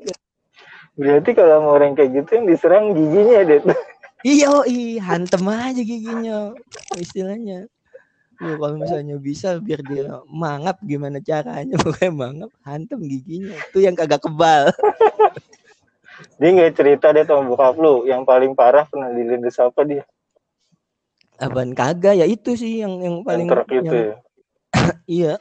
berarti 1.00 1.32
kalau 1.32 1.64
mau 1.64 1.80
orang 1.80 1.96
kayak 1.96 2.12
gitu 2.12 2.30
yang 2.36 2.46
diserang 2.52 2.92
giginya 2.92 3.40
det 3.48 3.64
iya 4.28 4.52
oh, 4.52 4.68
iya 4.68 5.00
hantem 5.00 5.48
aja 5.48 5.80
giginya 5.80 6.52
istilahnya. 7.00 7.72
Lu 8.40 8.60
kalau 8.60 8.76
misalnya 8.80 9.16
bisa 9.16 9.60
biar 9.64 9.80
dia 9.84 10.20
mangap 10.28 10.80
gimana 10.84 11.24
caranya? 11.24 11.76
Pokoknya 11.84 12.12
mangap 12.12 12.52
hantem 12.68 13.00
giginya. 13.08 13.56
Itu 13.72 13.80
yang 13.80 13.96
kagak 13.96 14.20
kebal. 14.24 14.72
Dia 16.40 16.52
nggak 16.52 16.76
cerita 16.76 17.16
deh 17.16 17.24
sama 17.24 17.48
bokap 17.48 17.80
lu. 17.80 18.04
Yang 18.04 18.28
paling 18.28 18.52
parah 18.52 18.84
pernah 18.84 19.08
dilindas 19.12 19.56
apa 19.56 19.88
dia 19.88 20.04
Apaan 21.39 21.72
kagak 21.72 22.19
ya 22.19 22.27
itu 22.27 22.51
sih 22.60 22.84
yang 22.84 23.00
yang 23.00 23.15
yang 23.24 23.25
paling 23.25 23.48
itu 23.48 23.72
yang- 23.72 23.88
ya? 23.96 24.15
Iya. 25.10 25.34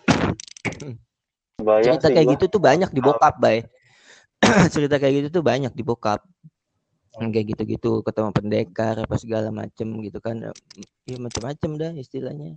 Bayang 1.58 1.98
cerita 1.98 2.06
sih 2.06 2.14
kayak 2.14 2.26
gua. 2.30 2.34
gitu 2.38 2.44
tuh 2.54 2.62
banyak 2.62 2.90
di 2.94 3.00
bokap 3.02 3.34
bay. 3.42 3.58
Cerita 4.74 4.96
kayak 5.02 5.14
gitu 5.26 5.28
tuh 5.40 5.44
banyak 5.44 5.74
di 5.74 5.82
bokap. 5.82 6.22
Yang 7.18 7.28
kayak 7.34 7.46
gitu-gitu 7.50 7.90
ketemu 8.06 8.30
pendekar 8.30 8.94
apa 9.02 9.14
segala 9.18 9.50
macem 9.50 9.90
gitu 10.06 10.22
kan. 10.22 10.38
Ya 11.04 11.16
macam-macam 11.18 11.70
dah 11.74 11.92
istilahnya. 11.98 12.54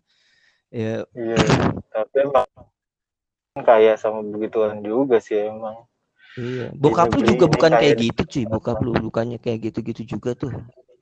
Ya. 0.70 1.04
Iya 1.12 1.42
tapi 1.92 2.16
emang 2.24 2.48
kayak 3.66 4.00
sama 4.00 4.24
begituan 4.24 4.80
juga 4.86 5.18
sih 5.18 5.50
emang. 5.50 5.84
Iya. 6.38 6.72
Bokap 6.78 7.12
lu 7.12 7.26
juga 7.26 7.46
bukan 7.50 7.72
kayak 7.76 7.98
kayak- 7.98 8.00
gitu 8.00 8.22
cuy. 8.24 8.46
Bokap 8.48 8.78
lu 8.86 8.94
bukannya 8.96 9.42
kayak 9.42 9.74
gitu-gitu 9.74 10.16
juga 10.16 10.38
tuh 10.38 10.54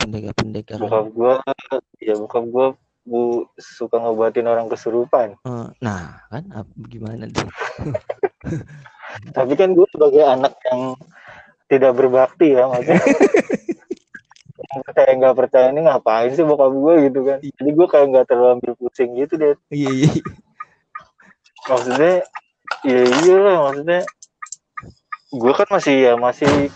pendekar-pendekar 0.10 0.82
bokap 0.82 1.08
gua 1.14 1.34
ya 2.02 2.18
bokap 2.18 2.46
gua 2.50 2.68
bu 3.06 3.46
suka 3.58 3.98
ngobatin 3.98 4.50
orang 4.50 4.70
kesurupan. 4.70 5.38
Eh, 5.46 5.68
nah 5.82 6.26
kan? 6.30 6.46
Gimana 6.90 7.30
tuh? 7.30 7.46
Tapi 9.38 9.54
kan 9.54 9.78
gua 9.78 9.86
sebagai 9.94 10.26
anak 10.26 10.58
yang 10.70 10.98
tidak 11.70 11.94
berbakti 11.94 12.58
ya 12.58 12.66
maksudnya. 12.66 13.02
Yang 14.70 14.86
percaya 14.86 15.12
nggak 15.18 15.34
percaya 15.34 15.68
ini 15.74 15.82
ngapain 15.82 16.30
sih 16.30 16.46
bokap 16.46 16.70
gua 16.70 16.94
gitu 17.02 17.26
kan? 17.26 17.42
Jadi 17.42 17.70
gua 17.74 17.88
kayak 17.90 18.06
nggak 18.14 18.26
terlalu 18.30 18.50
ambil 18.62 18.74
pusing 18.78 19.18
gitu 19.18 19.34
deh 19.38 19.58
iya 19.74 19.90
iya. 19.90 20.12
Maksudnya 21.66 22.14
ya 22.86 23.02
iya 23.26 23.36
lah 23.42 23.56
maksudnya. 23.70 24.02
Gue 25.30 25.54
kan 25.54 25.68
masih 25.70 25.96
ya 26.10 26.14
masih 26.18 26.74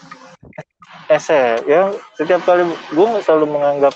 SMP 1.10 1.68
ya 1.68 1.92
setiap 2.16 2.42
kali 2.48 2.64
gue 2.68 3.06
nggak 3.06 3.24
selalu 3.26 3.46
menganggap 3.58 3.94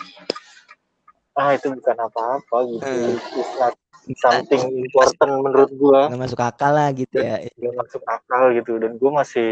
ah 1.37 1.53
itu 1.53 1.69
bukan 1.69 1.97
apa-apa 2.01 2.57
gitu. 2.65 2.81
Hmm. 2.81 3.13
It's 3.37 3.53
not 3.61 3.73
something 4.17 4.63
important 4.73 5.31
menurut 5.45 5.69
gue 5.69 6.01
nggak 6.09 6.21
masuk 6.21 6.41
akal 6.41 6.71
lah 6.73 6.89
gitu 6.95 7.15
ya. 7.21 7.45
belum 7.53 7.75
masuk 7.77 8.01
akal 8.09 8.43
gitu. 8.57 8.71
Dan 8.81 8.97
gue 8.97 9.11
masih 9.13 9.51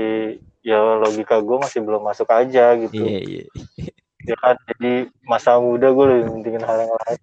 ya 0.66 0.82
logika 0.98 1.38
gue 1.40 1.58
masih 1.62 1.80
belum 1.86 2.02
masuk 2.02 2.26
aja 2.34 2.74
gitu. 2.74 3.06
Iya 3.06 3.20
iya. 3.22 3.44
Ya 4.26 4.36
kan 4.42 4.58
jadi 4.74 5.14
masa 5.30 5.62
muda 5.62 5.94
gue 5.94 6.06
lebih 6.10 6.24
pentingin 6.34 6.66
hal 6.66 6.78
yang 6.90 6.94
lain. 7.06 7.20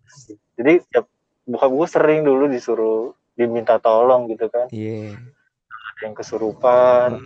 Jadi 0.55 0.73
ya 0.95 1.01
bokap 1.43 1.71
gue 1.75 1.89
sering 1.91 2.21
dulu 2.23 2.47
disuruh 2.47 3.11
diminta 3.35 3.83
tolong 3.83 4.31
gitu 4.31 4.47
kan. 4.47 4.71
Iya. 4.71 5.19
ada 5.19 5.42
yang 6.03 6.13
kesurupan 6.13 7.23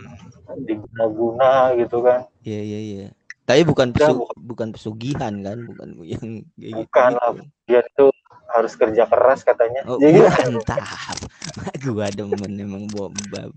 diguna-guna 0.63 1.73
gitu 1.75 1.99
kan 1.99 2.29
iya 2.41 2.61
iya 2.61 2.79
iya 2.79 3.07
tapi 3.43 3.63
bukan 3.63 3.95
Ya, 3.95 4.11
pesu- 4.11 4.19
bukan. 4.21 4.37
bukan 4.43 4.67
pesugihan 4.75 5.33
kan 5.41 5.57
bukan 5.63 5.87
yang 6.13 6.25
kayak 6.53 6.73
gitu, 6.77 6.87
Bukan 6.87 7.11
lah. 7.15 7.31
dia 7.65 7.81
tuh 7.95 8.11
harus 8.47 8.73
kerja 8.75 9.03
keras 9.07 9.43
katanya 9.43 9.83
Oh, 9.83 9.99
jadi 9.99 10.23
mantap. 10.27 10.79
gua 11.83 12.07
demen 12.11 12.53
emang 12.55 12.87
bokap. 12.87 13.51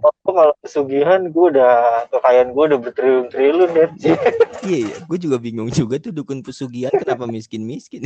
aku 0.00 0.28
kalau 0.32 0.52
pesugihan 0.60 1.20
gue 1.28 1.46
udah 1.56 2.04
kekayaan 2.08 2.52
gue 2.52 2.64
udah 2.68 2.78
bertriliun-triliun 2.80 3.70
deh 3.72 3.88
Iya, 4.60 4.76
iya. 4.76 4.96
Gue 5.08 5.16
juga 5.16 5.40
bingung 5.40 5.72
juga 5.72 5.96
tuh 5.96 6.12
dukun 6.12 6.44
pesugihan 6.44 6.92
kenapa 6.92 7.24
miskin-miskin. 7.24 8.04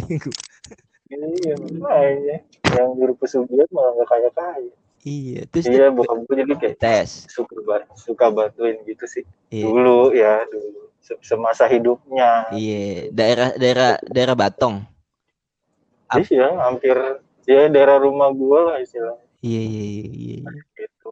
iya 1.10 1.54
makanya 1.58 2.42
yang 2.70 2.94
nyuruh 2.96 3.14
pesugihan 3.18 3.66
malah 3.70 3.92
gak 4.02 4.08
kaya 4.08 4.30
kaya 4.32 4.72
iya, 5.04 5.40
terus 5.46 5.68
iya 5.68 5.86
dia 5.86 5.88
bokap 5.88 6.18
gue 6.24 6.34
jadi 6.40 6.54
kayak 6.56 6.76
tes. 6.76 7.28
suka 7.28 7.54
suka 7.94 8.26
bantuin 8.28 8.80
gitu 8.82 9.04
sih 9.04 9.24
Iya. 9.48 9.64
dulu 9.64 9.98
ya 10.10 10.34
dulu 10.48 10.88
Se- 10.98 11.20
semasa 11.20 11.68
hidupnya 11.68 12.48
Iya, 12.50 13.12
daerah 13.12 13.52
daerah 13.54 13.90
daerah 14.02 14.32
Batong. 14.32 14.80
Ap- 16.08 16.24
iya 16.24 16.48
hampir 16.64 16.96
ya 17.44 17.68
daerah 17.68 17.96
rumah 17.98 18.32
gue 18.32 18.58
lah 18.58 18.76
istilahnya 18.80 19.20
Iya, 19.40 19.60
iya, 19.60 19.84
iya, 19.84 20.04
iya. 20.08 20.36
iya. 20.40 20.62
gitu 20.74 21.08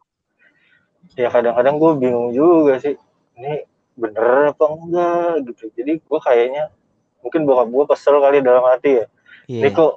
ya 1.13 1.29
kadang-kadang 1.29 1.77
gue 1.77 1.93
bingung 2.01 2.33
juga 2.33 2.81
sih 2.81 2.97
ini 3.37 3.69
bener 3.93 4.57
apa 4.57 4.65
enggak 4.65 5.53
gitu 5.53 5.69
jadi 5.77 6.01
gue 6.01 6.21
kayaknya 6.25 6.65
mungkin 7.21 7.45
bokap 7.45 7.69
gue 7.69 7.85
kesel 7.93 8.17
kali 8.17 8.41
dalam 8.41 8.65
hati 8.65 9.05
ya 9.05 9.07
Iya. 9.45 9.61
ini 9.61 9.69
kok 9.71 9.93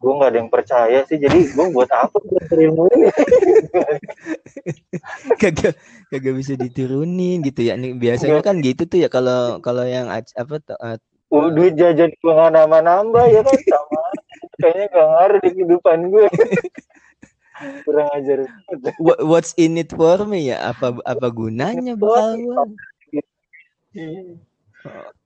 gue 0.00 0.12
nggak 0.16 0.30
ada 0.32 0.38
yang 0.40 0.48
percaya 0.48 1.04
sih 1.04 1.20
jadi 1.20 1.52
gue 1.52 1.66
buat 1.76 1.92
apa 1.92 2.16
ilmu 2.56 2.88
ini? 2.88 3.12
Kagak 5.40 5.76
kagak 6.08 6.34
bisa 6.40 6.56
diturunin 6.56 7.44
gitu 7.44 7.68
ya. 7.68 7.76
Nih 7.76 7.92
biasanya 7.92 8.40
kan 8.40 8.64
gitu 8.64 8.88
tuh 8.88 9.04
ya 9.04 9.12
kalau 9.12 9.60
kalau 9.60 9.84
yang 9.84 10.08
apa 10.08 10.56
tuh, 10.64 10.76
uh, 10.80 10.96
duit 11.52 11.76
jajan 11.76 12.16
gue 12.16 12.32
nggak 12.32 12.52
nambah 12.56 12.80
nambah 12.80 13.24
ya 13.28 13.44
kan? 13.44 13.58
Sama 13.70 14.00
kayaknya 14.60 14.86
gak 14.92 15.08
ngaruh 15.08 15.38
di 15.40 15.48
kehidupan 15.56 15.98
gue 16.12 16.26
kurang 17.84 18.08
ajar 18.16 18.48
what- 19.00 19.20
what's 19.20 19.52
in 19.60 19.76
it 19.76 19.92
for 19.92 20.24
me 20.24 20.48
ya? 20.48 20.72
Apa 20.72 20.96
apa 21.04 21.28
gunanya 21.28 21.92
bakal 21.92 22.40
gua? 22.40 22.64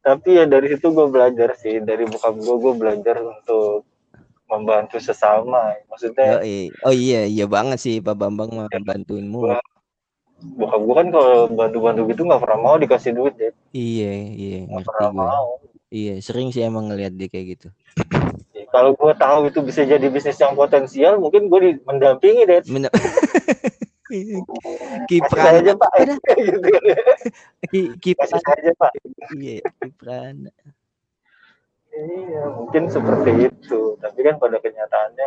Tapi 0.02 0.28
ya 0.35 0.45
dari 0.50 0.66
situ 0.75 0.90
gue 0.90 1.07
belajar 1.07 1.54
sih. 1.54 1.78
Dari 1.78 2.11
bokap 2.11 2.43
gue 2.43 2.57
gue 2.59 2.75
belajar 2.75 3.23
untuk 3.23 3.87
membantu 4.44 4.96
sesama. 4.98 5.72
Maksudnya 5.88 6.38
Yoi. 6.38 6.68
oh 6.82 6.92
iya 6.92 7.24
iya 7.24 7.44
banget 7.44 7.78
sih 7.78 7.98
Pak 7.98 8.14
Bambang 8.14 8.50
mau 8.52 8.68
bantuinmu 8.68 9.40
Gua- 9.40 9.64
bokap 10.44 10.76
gue 10.76 10.94
kan 10.94 11.08
kalau 11.08 11.36
bantu-bantu 11.48 12.00
gitu 12.12 12.20
nggak 12.22 12.42
pernah 12.44 12.58
mau 12.60 12.76
dikasih 12.76 13.16
duit 13.16 13.32
deh 13.34 13.48
iya 13.72 14.12
iya 14.28 14.58
nggak 14.68 14.84
pernah 14.84 15.08
gue 15.08 15.16
mau. 15.16 15.48
Iya 15.88 16.14
sering 16.20 16.50
sih 16.50 16.60
emang 16.60 16.90
ngeliat 16.90 17.14
dia 17.14 17.30
kayak 17.30 17.46
gitu. 17.56 17.68
Ya, 18.50 18.66
kalau 18.68 18.92
gue 18.92 19.12
tahu 19.14 19.46
itu 19.46 19.62
bisa 19.62 19.86
jadi 19.86 20.04
bisnis 20.10 20.36
yang 20.36 20.52
potensial 20.52 21.16
mungkin 21.16 21.48
gue 21.48 21.60
di- 21.62 21.80
mendampingi 21.86 22.42
deh 22.44 22.60
Men- 22.68 22.90
Kipran 25.08 25.64
aja 25.64 25.72
pak. 25.74 25.90
Gitu. 26.38 26.68
Kipran. 27.98 28.30
Aja 28.36 28.72
pak. 28.76 28.92
Iya 29.32 29.64
Kipran 29.80 30.34
iya 31.94 32.42
mungkin 32.50 32.90
seperti 32.90 33.48
itu. 33.50 33.94
Tapi 33.98 34.18
kan 34.20 34.36
pada 34.38 34.58
kenyataannya 34.58 35.26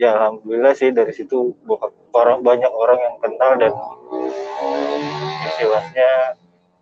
ya 0.00 0.16
alhamdulillah 0.18 0.74
sih 0.74 0.90
dari 0.90 1.12
situ 1.12 1.52
bokap 1.64 1.92
orang 2.16 2.40
banyak 2.42 2.72
orang 2.72 2.98
yang 2.98 3.16
kenal 3.22 3.52
dan 3.60 3.72
istilahnya 5.46 6.10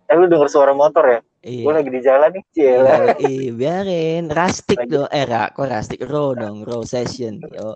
eh 0.09 0.15
lu 0.19 0.27
denger 0.27 0.49
suara 0.51 0.75
motor 0.75 1.05
ya? 1.07 1.19
Iya. 1.41 1.63
Gue 1.65 1.73
lagi 1.73 1.89
di 1.89 2.01
jalan 2.05 2.29
nih 2.37 2.43
cila 2.53 2.93
Iya, 2.93 3.15
iya, 3.25 3.49
biarin. 3.55 4.23
Rustic 4.29 4.77
Lagi- 4.77 4.91
dong. 4.93 5.09
Eh 5.09 5.25
kok 5.25 5.65
rustic? 5.65 5.99
Raw 6.05 6.29
dong 6.37 6.57
raw 6.67 6.81
session. 6.85 7.41
Yo. 7.49 7.73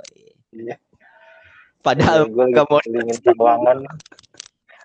Iya. 0.54 0.76
padahal 1.86 2.26
gue 2.26 2.46
nggak 2.50 2.66
mau 2.66 2.82
dingin 2.82 3.14
sawangan 3.22 3.86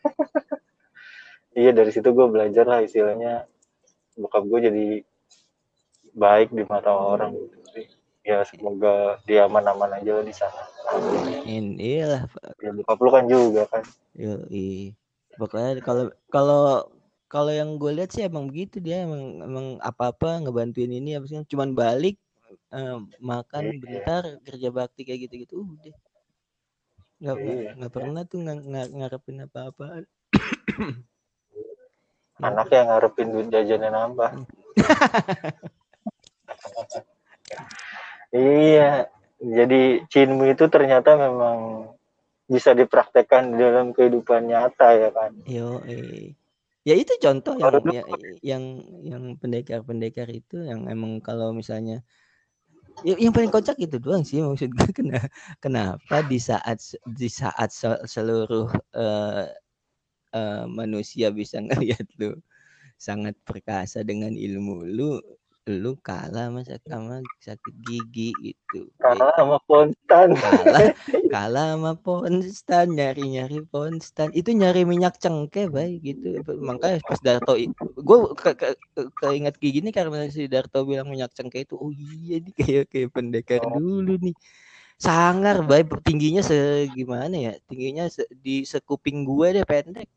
iya 1.60 1.72
dari 1.72 1.88
situ 1.88 2.12
gue 2.12 2.26
belajar 2.28 2.68
lah 2.68 2.84
istilahnya. 2.84 3.48
Bokap 4.20 4.44
gue 4.44 4.60
jadi 4.68 4.86
baik 6.12 6.50
di 6.50 6.62
mata 6.66 6.90
orang. 6.90 7.34
Gitu 7.34 7.96
ya 8.20 8.44
semoga 8.44 9.16
dia 9.24 9.48
aman-aman 9.48 9.96
aja 9.96 10.20
di 10.20 10.30
sana. 10.30 10.60
In 11.48 11.80
iyalah 11.80 12.28
ya 12.60 12.70
bokap 12.70 13.00
lu 13.00 13.10
kan 13.10 13.24
juga 13.24 13.64
kan. 13.66 13.82
Yo 14.12 14.44
i 14.52 14.92
pokoknya 15.40 15.80
kalau 15.80 16.04
kalau 16.28 16.62
kalau 17.30 17.52
yang 17.54 17.80
gue 17.80 17.94
lihat 17.96 18.12
sih 18.12 18.28
emang 18.28 18.50
begitu. 18.50 18.76
Dia 18.78 19.08
emang 19.08 19.40
emang 19.40 19.66
apa 19.80 20.12
apa 20.12 20.36
ngebantuin 20.42 20.92
ini 20.92 21.16
apa 21.16 21.24
sih 21.26 21.40
cuman 21.48 21.72
balik 21.72 22.20
eh, 22.70 22.98
makan 23.18 23.64
Iya. 23.72 23.80
bentar 23.80 24.22
kerja 24.44 24.68
bakti 24.68 25.02
kayak 25.02 25.20
gitu 25.26 25.34
gitu 25.40 25.54
udah. 25.64 25.94
Nggak 27.20 27.36
nggak- 27.36 27.56
Iya. 27.56 27.70
nggak 27.80 27.92
pernah 27.92 28.22
tuh 28.28 28.38
nga- 28.44 28.64
nga- 28.68 28.92
ngarepin 28.92 29.44
apa-apaan 29.48 30.04
anaknya 32.40 32.76
yang 32.80 32.88
ngarepin 32.88 33.28
duit 33.28 33.48
jajannya 33.52 33.90
nambah 33.92 34.30
iya 38.34 39.08
jadi 39.40 40.04
cinmu 40.12 40.52
itu 40.52 40.64
ternyata 40.68 41.16
memang 41.16 41.88
bisa 42.50 42.74
dipraktekkan 42.74 43.54
di 43.54 43.62
dalam 43.62 43.94
kehidupan 43.94 44.50
nyata 44.50 44.88
ya 44.98 45.10
kan? 45.14 45.30
Yo, 45.46 45.80
eh. 45.86 46.34
Ya 46.82 46.96
itu 46.96 47.12
contoh 47.22 47.54
yang 47.60 47.76
Baru 47.78 47.88
yang 47.92 48.08
yang, 48.42 48.64
yang 49.04 49.24
pendekar-pendekar 49.38 50.28
itu 50.32 50.64
yang 50.64 50.88
emang 50.88 51.20
kalau 51.22 51.52
misalnya 51.54 52.02
ya- 53.06 53.20
yang 53.20 53.32
paling 53.36 53.52
kocak 53.52 53.76
itu 53.80 53.96
doang 54.00 54.24
sih 54.24 54.40
maksud 54.42 54.70
gue 54.72 54.88
kena, 54.98 55.20
kenapa 55.62 56.24
di 56.24 56.38
saat 56.40 56.78
di 57.06 57.28
saat 57.30 57.70
se- 57.72 58.04
seluruh 58.08 58.68
eh, 58.96 59.44
eh, 60.34 60.64
manusia 60.68 61.28
bisa 61.32 61.60
ngelihat 61.66 62.06
lu 62.20 62.36
sangat 63.00 63.34
perkasa 63.44 64.04
dengan 64.04 64.32
ilmu 64.36 64.84
lu 64.86 65.10
lu 65.78 65.94
kalah 66.02 66.50
sama 66.50 66.60
sama 66.66 67.14
sakit 67.38 67.74
gigi 67.86 68.34
gitu 68.42 68.90
kalah 68.98 69.30
sama 69.38 69.56
Pontan 69.62 70.34
kalah 70.34 70.90
kalah 71.34 71.66
sama 71.78 71.92
Ponstan 71.94 72.86
nyari 72.90 73.22
nyari 73.30 73.62
Ponstan. 73.70 74.34
Itu 74.34 74.50
nyari 74.50 74.82
minyak 74.82 75.22
cengkeh 75.22 75.70
baik 75.70 76.02
gitu. 76.02 76.42
Makanya 76.58 76.98
pas 77.06 77.20
Darto 77.22 77.54
gue 77.54 78.18
ke, 78.34 78.50
ke, 78.58 78.68
ke- 78.98 79.10
keinget 79.22 79.54
kayak 79.62 79.74
gini 79.78 79.88
karena 79.94 80.26
si 80.26 80.50
Darto 80.50 80.82
bilang 80.82 81.06
minyak 81.06 81.30
cengkeh 81.32 81.62
itu 81.62 81.78
oh 81.78 81.94
iya 81.94 82.42
nih 82.42 82.52
kayak 82.58 82.84
kayak 82.90 83.08
pendekar 83.14 83.62
Oh. 83.62 83.78
dulu 83.78 84.18
nih. 84.18 84.34
Sangar 85.00 85.64
baik 85.64 86.04
tingginya 86.04 86.44
segimana 86.44 87.32
ya? 87.32 87.52
Tingginya 87.64 88.04
se- 88.12 88.28
di 88.28 88.68
sekuping 88.68 89.24
gue 89.24 89.48
deh 89.56 89.64
pendek 89.64 90.08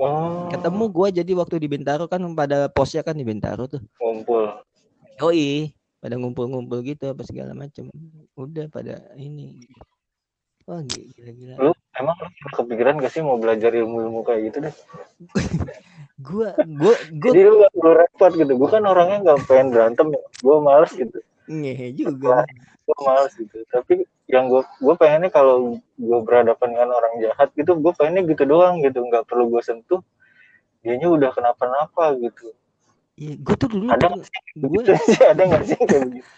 oh 0.00 0.48
ketemu 0.48 0.84
gue 0.88 1.08
jadi 1.22 1.32
waktu 1.36 1.56
di 1.60 1.68
Bintaro 1.68 2.08
kan 2.08 2.22
pada 2.32 2.70
posnya 2.72 3.02
kan 3.04 3.18
di 3.18 3.26
Bintaro 3.26 3.66
tuh 3.68 3.82
ngumpul 4.00 4.64
Oh 5.18 5.34
iya, 5.34 5.74
pada 5.98 6.14
ngumpul-ngumpul 6.14 6.78
gitu 6.86 7.10
apa 7.10 7.26
segala 7.26 7.50
macam. 7.50 7.90
Udah 8.38 8.70
pada 8.70 9.02
ini. 9.18 9.66
Wah 10.62 10.78
gi- 10.86 11.10
gila-gila. 11.10 11.54
lu 11.58 11.72
emang 11.96 12.14
lu 12.22 12.28
kepikiran 12.54 13.02
gak 13.02 13.10
sih 13.10 13.24
mau 13.24 13.34
belajar 13.40 13.72
ilmu-ilmu 13.74 14.20
kayak 14.20 14.40
gitu 14.52 14.58
deh 14.68 14.74
Gua 16.28 16.52
gua 16.60 16.94
gua 17.18 17.32
jadi 17.34 17.40
lu 17.48 17.54
gak 17.64 17.72
perlu 17.72 17.92
repot 17.96 18.32
gitu 18.36 18.52
gue 18.52 18.68
kan 18.68 18.84
orangnya 18.84 19.18
gak 19.32 19.48
pengen 19.48 19.72
berantem 19.72 20.06
gue 20.12 20.56
males 20.60 20.92
gitu 20.92 21.18
ngehe 21.48 21.96
juga. 21.96 22.44
Gue 22.88 22.96
males 23.04 23.32
gitu. 23.36 23.60
Tapi 23.68 24.08
yang 24.32 24.48
gue 24.48 24.64
gue 24.64 24.94
pengennya 24.96 25.28
kalau 25.28 25.76
gue 25.76 26.18
berhadapan 26.24 26.68
dengan 26.72 26.90
orang 26.96 27.20
jahat 27.20 27.52
gitu 27.52 27.76
gue 27.76 27.92
pengennya 27.92 28.24
gitu 28.24 28.48
doang 28.48 28.80
gitu. 28.80 29.04
Nggak 29.04 29.28
perlu 29.28 29.52
gue 29.52 29.60
sentuh. 29.60 30.00
Dianya 30.80 31.12
udah 31.12 31.30
kenapa-napa 31.36 32.16
gitu. 32.16 32.56
Iya, 33.18 33.34
gua 33.42 33.54
tuh 33.58 33.68
dulu 33.68 33.90
Ada 33.90 34.14
tuh 34.14 34.22
gitu 34.78 34.90
sih 34.94 35.26
ada 35.34 35.42
nggak 35.42 35.62
sih 35.66 35.78
kayak 35.82 36.02
begitu 36.06 36.28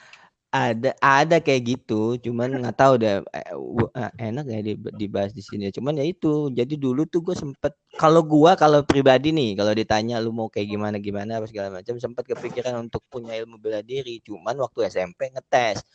ada 0.50 0.90
ada 0.98 1.38
kayak 1.38 1.62
gitu, 1.78 2.18
cuman 2.18 2.58
nggak 2.58 2.74
tahu 2.74 2.98
deh 2.98 3.22
eh, 3.22 3.54
eh, 3.94 4.10
enak 4.18 4.50
ya 4.50 4.60
di- 4.66 4.94
dibahas 4.98 5.30
di 5.30 5.46
sini. 5.46 5.70
Cuman 5.70 5.94
ya 5.94 6.02
itu, 6.02 6.50
jadi 6.50 6.74
dulu 6.74 7.06
tuh 7.06 7.22
gue 7.22 7.38
sempet 7.38 7.78
kalau 7.94 8.26
gua 8.26 8.58
kalau 8.58 8.82
pribadi 8.82 9.30
nih, 9.30 9.54
kalau 9.54 9.70
ditanya 9.70 10.18
lu 10.18 10.34
mau 10.34 10.50
kayak 10.50 10.66
gimana 10.74 10.98
gimana 10.98 11.38
apa 11.38 11.46
segala 11.46 11.78
macam, 11.78 11.94
sempet 12.02 12.34
kepikiran 12.34 12.82
untuk 12.82 13.06
punya 13.06 13.38
ilmu 13.38 13.62
bela 13.62 13.78
diri. 13.86 14.18
Cuman 14.26 14.58
waktu 14.58 14.90
SMP 14.90 15.30
ngetes, 15.30 15.86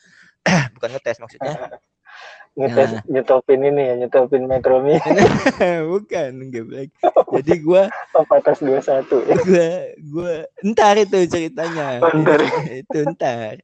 bukan 0.76 0.90
ngetes 0.96 1.18
maksudnya. 1.22 1.54
Ngetes 2.56 2.96
Nah. 2.96 3.04
nyetopin 3.12 3.60
ini 3.68 3.82
ya 3.84 3.94
nyetopin 4.00 4.48
Metro 4.48 4.80
Mini 4.80 5.20
bukan 5.92 6.32
geblek. 6.54 6.90
Jadi 7.36 7.54
gua 7.60 7.92
apa 8.16 8.34
atas 8.40 8.64
dua 8.64 8.80
satu 8.80 9.20
gua 9.44 9.70
gua 10.08 10.34
entar 10.64 10.96
itu 10.96 11.20
ceritanya. 11.28 12.00
Oh, 12.00 12.16
ntar. 12.16 12.40
itu 12.80 12.98
entar 13.04 13.60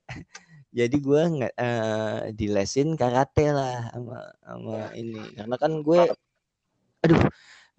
jadi 0.71 0.97
gua 1.03 1.21
nggak 1.27 1.53
eh, 1.55 2.19
dilesin 2.35 2.95
karate 2.95 3.51
lah 3.51 3.91
sama 3.91 4.19
sama 4.43 4.77
ini. 4.95 5.35
Karena 5.35 5.55
kan 5.59 5.71
gue 5.83 6.01
aduh 7.03 7.21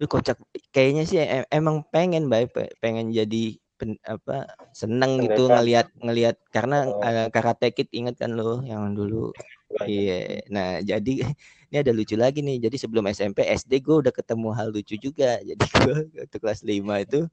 lu 0.01 0.05
kocak. 0.09 0.37
Kayaknya 0.73 1.03
sih 1.09 1.17
em- 1.21 1.49
emang 1.53 1.85
pengen 1.89 2.29
baik 2.29 2.53
pengen 2.81 3.13
jadi 3.13 3.57
pen- 3.83 3.99
apa 4.07 4.47
seneng 4.71 5.19
gitu 5.27 5.51
ngelihat 5.51 5.91
ngelihat 5.99 6.39
karena 6.55 6.87
Oh. 6.87 7.03
eh, 7.03 7.27
karate 7.27 7.75
kid 7.75 7.91
inget 7.91 8.15
kan 8.15 8.31
lo 8.39 8.63
yang 8.63 8.95
dulu 8.95 9.35
Iya, 9.83 10.45
nah 10.53 10.79
jadi 10.79 11.13
ini 11.73 11.75
ada 11.81 11.91
lucu 11.91 12.13
lagi 12.13 12.45
nih. 12.45 12.61
Jadi 12.61 12.77
sebelum 12.77 13.09
SMP, 13.09 13.43
SD 13.43 13.81
gue 13.81 14.05
udah 14.05 14.13
ketemu 14.13 14.53
hal 14.53 14.69
lucu 14.69 14.95
juga. 15.01 15.41
Jadi 15.49 15.65
gue 15.65 15.97
waktu 16.23 16.37
kelas 16.37 16.61
5 16.61 17.01
itu, 17.01 17.25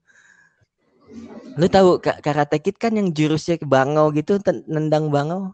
lu 1.60 1.66
tahu 1.68 2.00
Ka- 2.00 2.18
Karate 2.24 2.58
Kid 2.58 2.80
kan 2.80 2.96
yang 2.96 3.12
jurusnya 3.12 3.60
ke 3.60 3.68
bangau 3.68 4.08
gitu, 4.16 4.40
nendang 4.66 5.12
bangau. 5.12 5.52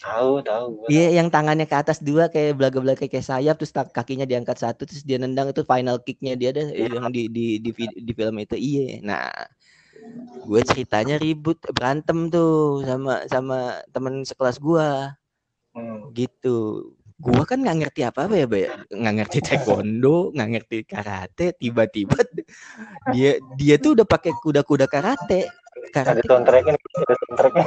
Tahu 0.00 0.40
tahu 0.42 0.66
Iya, 0.88 1.20
yang 1.22 1.28
tangannya 1.28 1.68
ke 1.68 1.76
atas 1.76 2.00
dua 2.00 2.32
kayak 2.32 2.56
belaga-belaga 2.56 3.04
kayak 3.06 3.22
sayap, 3.22 3.54
terus 3.60 3.70
kakinya 3.70 4.24
diangkat 4.24 4.56
satu, 4.58 4.88
terus 4.88 5.04
dia 5.04 5.20
nendang 5.20 5.52
itu 5.52 5.62
final 5.62 6.00
kicknya 6.00 6.34
dia 6.34 6.50
deh 6.56 6.72
Iya. 6.72 6.98
yang 6.98 7.12
di 7.12 7.28
di 7.28 7.60
di, 7.60 7.70
di 7.76 8.12
film 8.16 8.40
itu. 8.40 8.56
Iya, 8.56 9.04
nah 9.04 9.28
gue 10.40 10.60
ceritanya 10.64 11.20
ribut 11.20 11.60
berantem 11.76 12.32
tuh 12.32 12.80
sama 12.88 13.28
sama 13.28 13.58
temen 13.92 14.24
sekelas 14.24 14.56
gua 14.58 15.14
Hmm. 15.70 16.10
gitu 16.18 16.82
gua 17.22 17.46
kan 17.46 17.62
nggak 17.62 17.78
ngerti 17.78 18.02
apa 18.02 18.26
apa 18.26 18.34
ya 18.34 18.46
Bay 18.50 18.66
nggak 18.90 19.14
ngerti 19.22 19.38
taekwondo 19.38 20.34
nggak 20.34 20.48
ngerti 20.50 20.76
karate 20.82 21.54
tiba-tiba 21.54 22.18
dia 23.14 23.38
dia 23.54 23.78
tuh 23.78 23.94
udah 23.94 24.02
pakai 24.02 24.34
kuda-kuda 24.42 24.90
karate 24.90 25.46
ada 25.46 25.88
karate 25.94 26.26
soundtracknya 26.26 26.74
ada 26.74 27.14
soundtracknya 27.22 27.66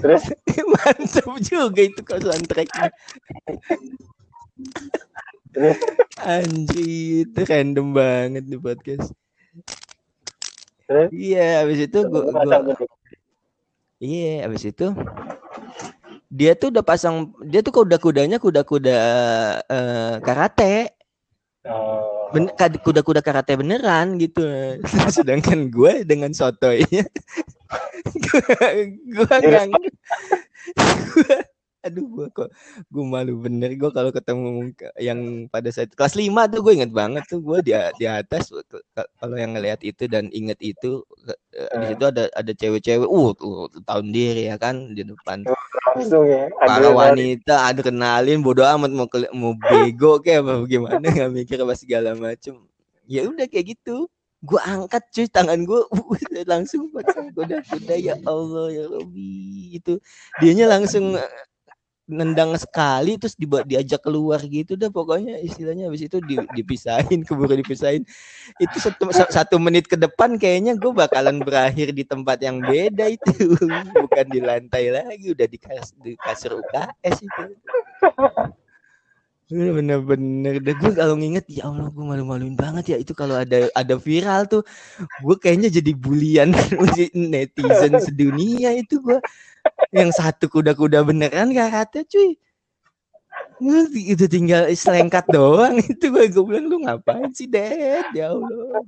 Terus 0.00 0.22
Mantap 0.72 1.28
juga 1.42 1.80
itu 1.82 2.00
kalau 2.04 2.22
soundtracknya. 2.30 2.90
Terus? 5.50 5.78
Anjir, 6.22 7.26
itu 7.26 7.40
random 7.42 7.86
banget 7.96 8.44
di 8.46 8.56
podcast. 8.60 9.10
Terus? 10.86 11.08
Iya, 11.10 11.64
habis 11.64 11.78
itu 11.86 11.98
gua, 12.06 12.22
gua 12.30 12.74
iya, 14.00 14.46
habis 14.46 14.64
itu 14.64 14.90
dia 16.30 16.54
tuh 16.54 16.70
udah 16.70 16.86
pasang 16.86 17.34
dia 17.42 17.58
tuh 17.58 17.74
kuda-kudanya 17.74 18.38
kuda-kuda 18.38 18.96
eh, 19.66 20.14
karate. 20.22 20.94
Oh, 21.66 22.30
Ben, 22.30 22.46
kuda-kuda 22.56 23.20
karate 23.20 23.58
beneran 23.58 24.16
gitu. 24.16 24.46
Sedangkan 25.16 25.68
gue 25.68 26.06
dengan 26.06 26.30
sotoynya 26.30 27.04
gue 28.24 28.40
nggak 29.24 29.66
gua, 29.70 31.36
aduh 31.80 32.06
gue 32.12 32.26
kok 32.36 32.48
gue 32.92 33.04
malu 33.04 33.40
bener. 33.40 33.72
Gue 33.76 33.90
kalau 33.92 34.12
ketemu 34.12 34.72
yang 35.00 35.48
pada 35.48 35.68
saat 35.72 35.92
kelas 35.96 36.12
5 36.16 36.28
tuh 36.52 36.60
gue 36.60 36.72
inget 36.76 36.92
banget 36.92 37.24
tuh 37.24 37.40
gue 37.40 37.58
di 37.64 37.72
di 37.96 38.04
atas 38.04 38.52
kalau 39.16 39.36
yang 39.36 39.56
ngelihat 39.56 39.80
itu 39.80 40.04
dan 40.04 40.28
inget 40.32 40.60
itu 40.60 41.00
eh, 41.26 41.68
di 41.80 41.86
situ 41.94 42.04
ada 42.04 42.28
ada 42.36 42.52
cewek-cewek 42.52 43.08
uh 43.08 43.30
tuh 43.32 43.72
tahun 43.88 44.12
diri 44.12 44.52
ya 44.52 44.56
kan 44.60 44.92
di 44.92 45.02
depan. 45.04 45.48
Langsung 45.96 46.28
ya. 46.28 46.52
para 46.60 46.88
wanita 46.92 47.72
ada 47.72 47.80
kenalin 47.80 48.44
bodo 48.44 48.62
amat 48.62 48.92
mau 48.92 49.08
mau 49.32 49.52
bego 49.56 50.20
kayak 50.20 50.44
apa 50.44 50.52
gimana 50.68 51.04
nggak 51.04 51.32
mikir 51.32 51.56
apa 51.64 51.74
segala 51.76 52.12
macem. 52.12 52.60
Ya 53.10 53.26
udah 53.26 53.48
kayak 53.48 53.74
gitu 53.74 54.06
gua 54.40 54.60
angkat 54.64 55.02
cuy 55.12 55.26
tangan 55.28 55.60
gua 55.68 55.84
uh, 55.92 56.44
langsung 56.48 56.88
pasang 56.90 57.28
kuda 57.36 57.60
kuda 57.64 57.94
ya 58.00 58.14
Allah 58.24 58.66
ya 58.72 58.84
Robi 58.88 59.76
itu 59.76 60.00
dianya 60.40 60.66
langsung 60.66 61.16
eh, 61.16 61.44
nendang 62.10 62.58
sekali 62.58 63.14
terus 63.14 63.38
dibawa 63.38 63.62
diajak 63.62 64.02
keluar 64.02 64.42
gitu 64.42 64.74
dah 64.74 64.90
pokoknya 64.90 65.38
istilahnya. 65.38 65.86
Habis 65.86 66.10
itu 66.10 66.18
di- 66.18 66.48
dipisahin 66.58 67.22
keburu 67.22 67.54
dipisahin. 67.54 68.02
Itu 68.58 68.76
satu, 68.82 69.14
sa- 69.14 69.30
satu 69.30 69.62
menit 69.62 69.86
ke 69.86 69.94
depan 69.94 70.34
kayaknya 70.34 70.74
gue 70.74 70.90
bakalan 70.90 71.38
berakhir 71.38 71.94
di 71.94 72.02
tempat 72.02 72.42
yang 72.42 72.58
beda 72.66 73.06
itu. 73.06 73.54
Bukan 74.02 74.26
di 74.26 74.40
lantai 74.42 74.90
lagi 74.90 75.30
udah 75.30 75.46
di, 75.46 75.58
kas, 75.62 75.94
di 76.02 76.18
kasur 76.18 76.58
UKS 76.58 77.16
itu 77.22 77.44
bener-bener 79.50 80.62
deh 80.62 80.74
gue 80.78 80.92
kalau 80.94 81.18
nginget 81.18 81.42
ya 81.50 81.66
Allah 81.66 81.90
gue 81.90 82.04
malu-maluin 82.06 82.54
banget 82.54 82.94
ya. 82.94 82.96
Itu 83.02 83.12
kalau 83.18 83.34
ada 83.34 83.66
ada 83.74 83.94
viral 83.98 84.46
tuh 84.46 84.62
gue 85.22 85.36
kayaknya 85.42 85.68
jadi 85.74 85.92
bulian 85.98 86.54
netizen 87.34 87.98
sedunia 87.98 88.70
itu 88.78 89.02
gue 89.02 89.18
yang 89.90 90.14
satu 90.14 90.46
kuda-kuda 90.46 91.02
beneran 91.02 91.50
karate 91.50 92.06
cuy. 92.06 92.38
Itu 93.94 94.24
tinggal 94.30 94.70
selengkat 94.72 95.28
doang. 95.28 95.82
Itu 95.92 96.14
gue 96.14 96.30
gue 96.30 96.44
bilang 96.46 96.66
lu 96.70 96.78
ngapain 96.86 97.28
sih 97.34 97.50
dad? 97.50 98.08
Ya 98.16 98.32
Allah. 98.32 98.80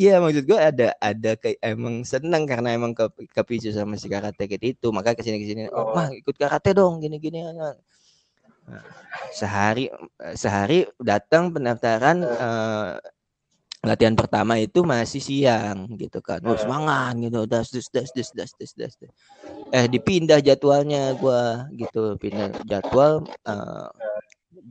Iya 0.00 0.24
maksud 0.24 0.44
gue 0.48 0.56
ada 0.56 0.96
ada 0.96 1.36
kayak 1.36 1.60
emang 1.60 2.00
seneng 2.08 2.48
karena 2.48 2.72
emang 2.72 2.96
ke 2.96 3.04
kepicu 3.28 3.68
sama 3.76 4.00
si 4.00 4.08
karate 4.08 4.48
kid 4.48 4.62
itu 4.64 4.88
maka 4.88 5.12
ke 5.12 5.20
sini 5.20 5.36
ke 5.44 5.46
sini 5.52 5.62
oh, 5.68 5.92
Oh. 5.92 5.92
mah 5.92 6.08
ikut 6.16 6.32
karate 6.32 6.72
dong 6.72 7.04
gini 7.04 7.20
gini 7.20 7.44
Nah, 7.44 7.76
Sehari 9.34 9.92
sehari 10.32 10.88
datang 10.96 11.52
pendaftaran 11.52 12.24
uh, 12.24 12.96
latihan 13.84 14.16
pertama 14.16 14.56
itu 14.56 14.80
masih 14.80 15.20
siang 15.20 15.84
gitu 16.00 16.24
kan. 16.24 16.40
Oh, 16.40 16.56
semangat 16.56 17.20
gitu. 17.20 17.44
Das 17.44 17.68
das 17.68 17.92
das 17.92 18.08
das 18.16 18.32
das 18.32 18.50
das 18.56 18.72
das. 18.72 18.94
Eh 19.68 19.84
dipindah 19.84 20.40
jadwalnya 20.40 21.12
gua 21.20 21.68
gitu, 21.76 22.16
pindah 22.16 22.48
jadwal 22.64 23.28
uh, 23.44 23.92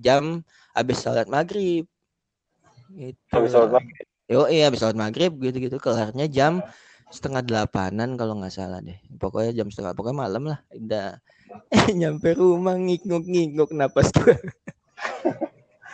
jam 0.02 0.42
habis 0.74 0.98
salat 0.98 1.30
maghrib. 1.30 1.86
itu 2.94 3.38
Yo 4.26 4.50
iya 4.50 4.74
habis 4.74 4.82
salat 4.82 4.98
maghrib 4.98 5.38
gitu-gitu 5.38 5.78
kelarnya 5.78 6.26
jam 6.26 6.66
setengah 7.14 7.46
delapanan 7.46 8.18
kalau 8.18 8.42
nggak 8.42 8.50
salah 8.50 8.82
deh. 8.82 8.98
Pokoknya 9.22 9.54
jam 9.54 9.70
setengah 9.70 9.94
pokoknya 9.94 10.18
malam 10.26 10.44
lah. 10.50 10.60
Udah 10.74 11.22
eh 11.74 11.86
nyampe 12.00 12.36
rumah 12.38 12.76
ngikuk 12.78 13.72
napas 13.74 14.10
gua. 14.14 14.38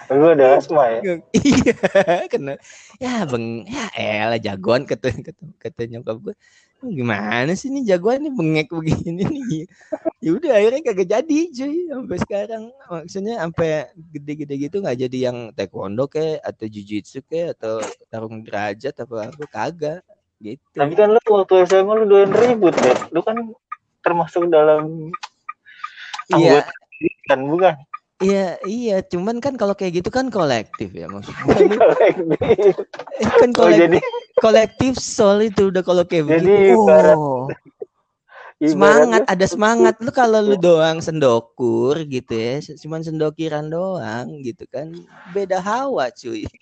Lu 0.10 0.34
ada 0.34 0.58
asma 0.58 0.90
ya? 0.90 1.22
Iya 1.38 2.26
kena. 2.26 2.54
Ya 2.98 3.24
beng 3.30 3.70
ya 3.70 3.86
elah 3.94 4.42
jagoan 4.42 4.90
kata 4.90 5.14
kata, 5.14 5.44
kata 5.62 5.82
nyokap 5.86 6.18
gue 6.20 6.36
gimana 6.80 7.52
sih 7.60 7.68
nih 7.68 7.94
jagoan 7.94 8.24
nih 8.24 8.34
bengek 8.34 8.68
begini 8.74 9.24
nih? 9.28 9.66
Ya 10.20 10.36
udah 10.36 10.52
akhirnya 10.52 10.84
kagak 10.84 11.08
jadi 11.16 11.40
cuy 11.48 11.88
sampai 11.88 12.18
sekarang. 12.20 12.64
Maksudnya 12.92 13.40
sampai 13.40 13.88
gede-gede 14.12 14.56
gitu 14.68 14.84
nggak 14.84 15.08
jadi 15.08 15.18
yang 15.32 15.38
taekwondo 15.56 16.12
ke 16.12 16.44
atau 16.44 16.68
jujitsu 16.68 17.24
ke 17.24 17.56
atau 17.56 17.80
tarung 18.12 18.44
derajat 18.44 18.92
apa 19.00 19.32
apa 19.32 19.46
kagak. 19.48 20.02
Gitu. 20.44 20.60
Tapi 20.76 20.92
kan 21.00 21.16
lu 21.16 21.20
waktu 21.24 21.64
SMA 21.72 21.94
lu 22.04 22.04
doyan 22.04 22.36
ribut 22.36 22.76
deh. 22.76 23.00
Lu 23.16 23.24
kan 23.24 23.56
termasuk 24.04 24.52
dalam 24.52 25.08
iya. 26.36 26.62
Kan 27.26 27.40
bukan? 27.46 27.74
iya 28.20 28.60
iya. 28.62 28.98
Cuman 29.02 29.40
kan 29.40 29.56
kalau 29.56 29.74
kayak 29.74 30.04
gitu 30.04 30.10
kan 30.12 30.30
kolektif 30.30 30.92
ya 30.92 31.08
maksud 31.10 31.34
gue 31.34 31.56
nih, 31.70 31.80
Kolektif. 31.80 32.74
kan 33.20 33.50
Oh, 33.50 33.56
kolektif 33.66 33.80
jadi 33.80 34.00
kolektif 34.40 34.94
soal 35.00 35.40
itu 35.44 35.72
udah 35.72 35.82
kalau 35.82 36.04
kayak 36.04 36.26
Jadi 36.28 36.46
begitu. 36.46 36.76
ibarat- 36.76 37.18
oh 37.18 37.48
ibaratnya 38.60 38.68
semangat 38.76 39.22
ada 39.26 39.46
semangat. 39.48 39.94
Lu 40.04 40.12
kalau 40.12 40.40
lu 40.44 40.56
doang 40.60 41.00
sendokur 41.00 41.96
gitu 42.06 42.34
ya 42.36 42.60
cuman 42.60 43.02
sendokiran 43.02 43.66
doang 43.66 44.44
gitu 44.44 44.68
kan 44.68 44.92
beda 45.32 45.64
hawa 45.64 46.12
cuy. 46.12 46.44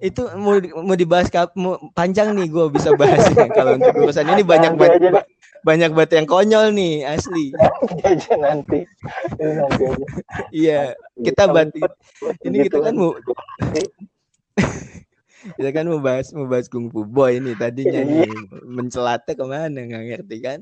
Itu 0.00 0.32
mau 0.40 0.56
mau 0.80 0.96
dibahas 0.96 1.28
kap 1.28 1.52
mau 1.52 1.76
panjang 1.92 2.32
nih 2.32 2.48
gue 2.48 2.72
bisa 2.72 2.96
bahas 2.96 3.20
ya. 3.20 3.52
kalau 3.52 3.76
untuk 3.76 3.92
urusan 4.00 4.32
ini 4.32 4.40
banyak 4.40 4.72
banget. 4.72 5.28
Banyak 5.60 5.90
banget 5.90 6.10
yang 6.14 6.24
konyol 6.24 6.70
nih 6.70 7.02
asli 7.04 7.50
aja 8.00 8.32
nanti. 8.40 8.86
Ini 9.36 9.52
nanti 9.56 9.82
aja. 9.84 10.04
iya 10.50 10.80
kita 11.16 11.46
bantu 11.46 11.78
ini 12.42 12.62
Gitu 12.62 12.70
kita 12.70 12.76
kan 12.80 12.94
mau 12.94 13.10
kita 15.56 15.68
kan 15.72 15.84
mau 15.84 15.98
bahas 15.98 16.30
mau 16.32 16.44
bahas 16.44 16.66
kungfu 16.66 17.02
boy 17.02 17.38
nih 17.38 17.54
tadinya 17.54 17.96
Iya. 17.96 18.24
nih 18.24 18.30
mencelatnya 18.62 19.32
ke 19.32 19.42
mana 19.42 19.78
nggak 19.80 20.02
ngerti 20.06 20.36
kan 20.38 20.58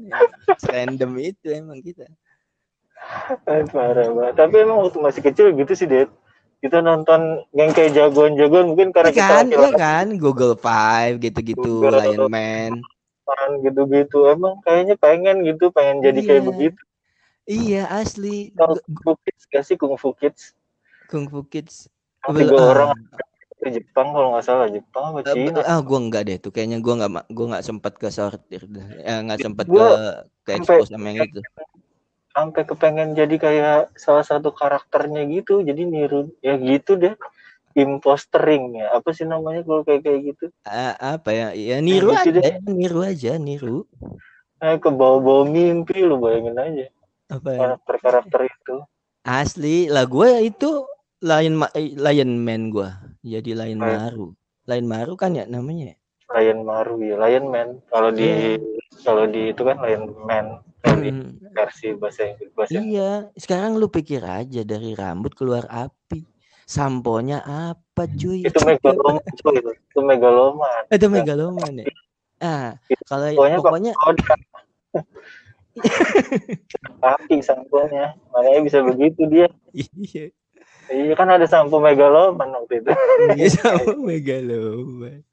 random 0.65 1.11
itu 1.19 1.47
emang 1.51 1.81
kita 1.81 2.07
Eh, 3.47 3.63
parah 3.71 4.11
banget. 4.11 4.35
Tapi 4.35 4.55
emang 4.59 4.83
waktu 4.83 4.99
masih 4.99 5.23
kecil 5.23 5.55
gitu 5.55 5.71
sih, 5.73 5.87
Det. 5.87 6.11
Kita 6.59 6.83
nonton 6.83 7.47
yang 7.55 7.71
kayak 7.71 7.95
jagoan-jagoan 7.95 8.69
mungkin 8.69 8.91
karena 8.91 9.09
Iya 9.09 9.17
kita 9.17 9.33
kan, 9.33 9.45
iya 9.49 9.71
kan, 9.73 10.07
Google 10.19 10.59
Five 10.59 11.17
gitu-gitu. 11.17 11.87
Lion 11.87 12.27
Man. 12.27 12.83
Gitu-gitu. 13.65 14.29
Emang 14.29 14.61
kayaknya 14.65 14.95
pengen 14.97 15.45
gitu, 15.45 15.69
pengen 15.73 16.01
jadi 16.01 16.21
kayak 16.25 16.43
Iya. 16.43 16.49
begitu. 16.49 16.81
Iya 17.49 17.83
asli, 17.89 18.53
Tahu 18.53 18.77
Gu- 18.77 18.85
Kung 18.85 18.97
Fu 19.01 19.13
Kids 19.25 19.43
gak 19.49 19.65
sih 19.65 19.77
Kung 19.81 19.97
Fu 19.97 20.13
Kids? 20.13 20.53
Kung 21.09 21.25
Fu 21.33 21.41
Kids. 21.49 21.89
Tiga 22.29 22.57
ah, 22.61 22.67
orang 22.77 22.91
di 23.59 23.69
Jepang 23.81 24.13
kalau 24.13 24.37
nggak 24.37 24.45
salah 24.45 24.69
Jepang 24.69 25.17
apa 25.17 25.21
eh, 25.25 25.33
Cina? 25.33 25.61
ah, 25.65 25.81
gua 25.81 25.99
enggak 25.99 26.23
deh 26.29 26.37
tuh, 26.39 26.53
kayaknya 26.53 26.79
gua 26.85 26.95
enggak, 27.01 27.13
ma- 27.17 27.29
gua 27.33 27.47
enggak 27.55 27.65
sempat 27.67 27.93
ke 27.97 28.09
sortir, 28.13 28.63
eh, 29.03 29.19
enggak 29.19 29.41
sempat 29.43 29.67
ke 29.67 29.87
ke 30.45 30.51
expose 30.61 30.93
sama 30.93 31.09
yang 31.11 31.27
itu. 31.27 31.41
Sampai 32.37 32.63
kepengen 32.69 33.19
jadi 33.19 33.35
kayak 33.35 33.79
salah 33.99 34.23
satu 34.23 34.55
karakternya 34.55 35.27
gitu, 35.27 35.65
jadi 35.65 35.83
niru 35.89 36.31
ya 36.39 36.55
gitu 36.61 36.95
deh. 36.95 37.17
Impostering 37.79 38.83
ya, 38.83 38.91
apa 38.91 39.15
sih 39.15 39.23
namanya 39.23 39.63
kalau 39.63 39.87
kayak 39.87 40.03
kayak 40.03 40.21
gitu? 40.35 40.45
Ah, 40.67 41.15
apa 41.15 41.31
ya? 41.31 41.47
Ya 41.55 41.79
niru 41.79 42.11
gitu 42.19 42.43
aja, 42.43 42.59
niru 42.67 43.01
aja, 43.07 43.33
niru. 43.39 43.87
Eh, 44.59 44.75
ke 44.83 44.91
bawah-bawah 44.91 45.47
mimpi 45.47 46.03
lu 46.03 46.19
bayangin 46.19 46.59
aja 46.59 46.87
Apa 47.31 47.49
ya? 47.55 47.59
karakter-karakter 47.63 48.41
itu. 48.51 48.75
Asli 49.23 49.87
lah 49.87 50.03
gue 50.11 50.51
itu 50.51 50.83
Lion 51.23 51.55
Ma- 51.63 51.75
eh, 51.79 51.95
Lion 51.95 52.43
Man 52.43 52.75
gua. 52.75 52.99
Jadi 53.23 53.55
Lion 53.55 53.79
Lion- 53.79 53.99
Maru. 54.03 54.27
Lion 54.67 54.87
Maru 54.91 55.15
kan 55.15 55.39
ya 55.39 55.47
namanya. 55.47 55.95
Lion 56.35 56.67
Maru 56.67 56.99
ya, 56.99 57.15
Lion 57.15 57.47
Man. 57.47 57.79
Kalau 57.87 58.11
di 58.11 58.59
kalau 59.07 59.31
di 59.31 59.55
itu 59.55 59.63
kan 59.63 59.79
Lion 59.79 60.11
Man 60.27 60.59
Hmm. 60.83 61.39
versi 61.55 61.91
bahasa 61.95 62.23
Inggris 62.27 62.51
bahasa 62.55 62.79
Iya, 62.79 63.31
sekarang 63.35 63.77
lu 63.77 63.91
pikir 63.91 64.23
aja 64.23 64.63
dari 64.63 64.95
rambut 64.95 65.35
keluar 65.35 65.67
api. 65.67 66.23
Samponya 66.69 67.41
apa 67.41 68.05
cuy? 68.07 68.45
itu 68.45 68.59
megaloman 68.61 69.25
cuy 69.35 69.57
itu. 69.57 69.73
Megaloman. 69.99 70.83
Itu 70.93 71.07
megaloman 71.09 71.73
ya. 71.75 71.85
Ah, 72.39 72.77
kalau 73.03 73.27
Pokoknya 73.33 73.59
pokoknya 73.59 73.93
Koda. 73.97 74.35
Api 77.01 77.41
samponya. 77.41 78.15
Makanya 78.31 78.61
bisa 78.63 78.79
begitu 78.83 79.27
dia. 79.27 79.47
iya, 79.73 80.31
Iya 80.89 81.13
kan 81.15 81.29
ada 81.29 81.45
sampo 81.45 81.79
megaloman 81.79 82.49
waktu 82.51 82.79
itu. 82.79 82.91
iya 83.33 83.47
sama 83.49 83.93
megaloman. 83.97 85.23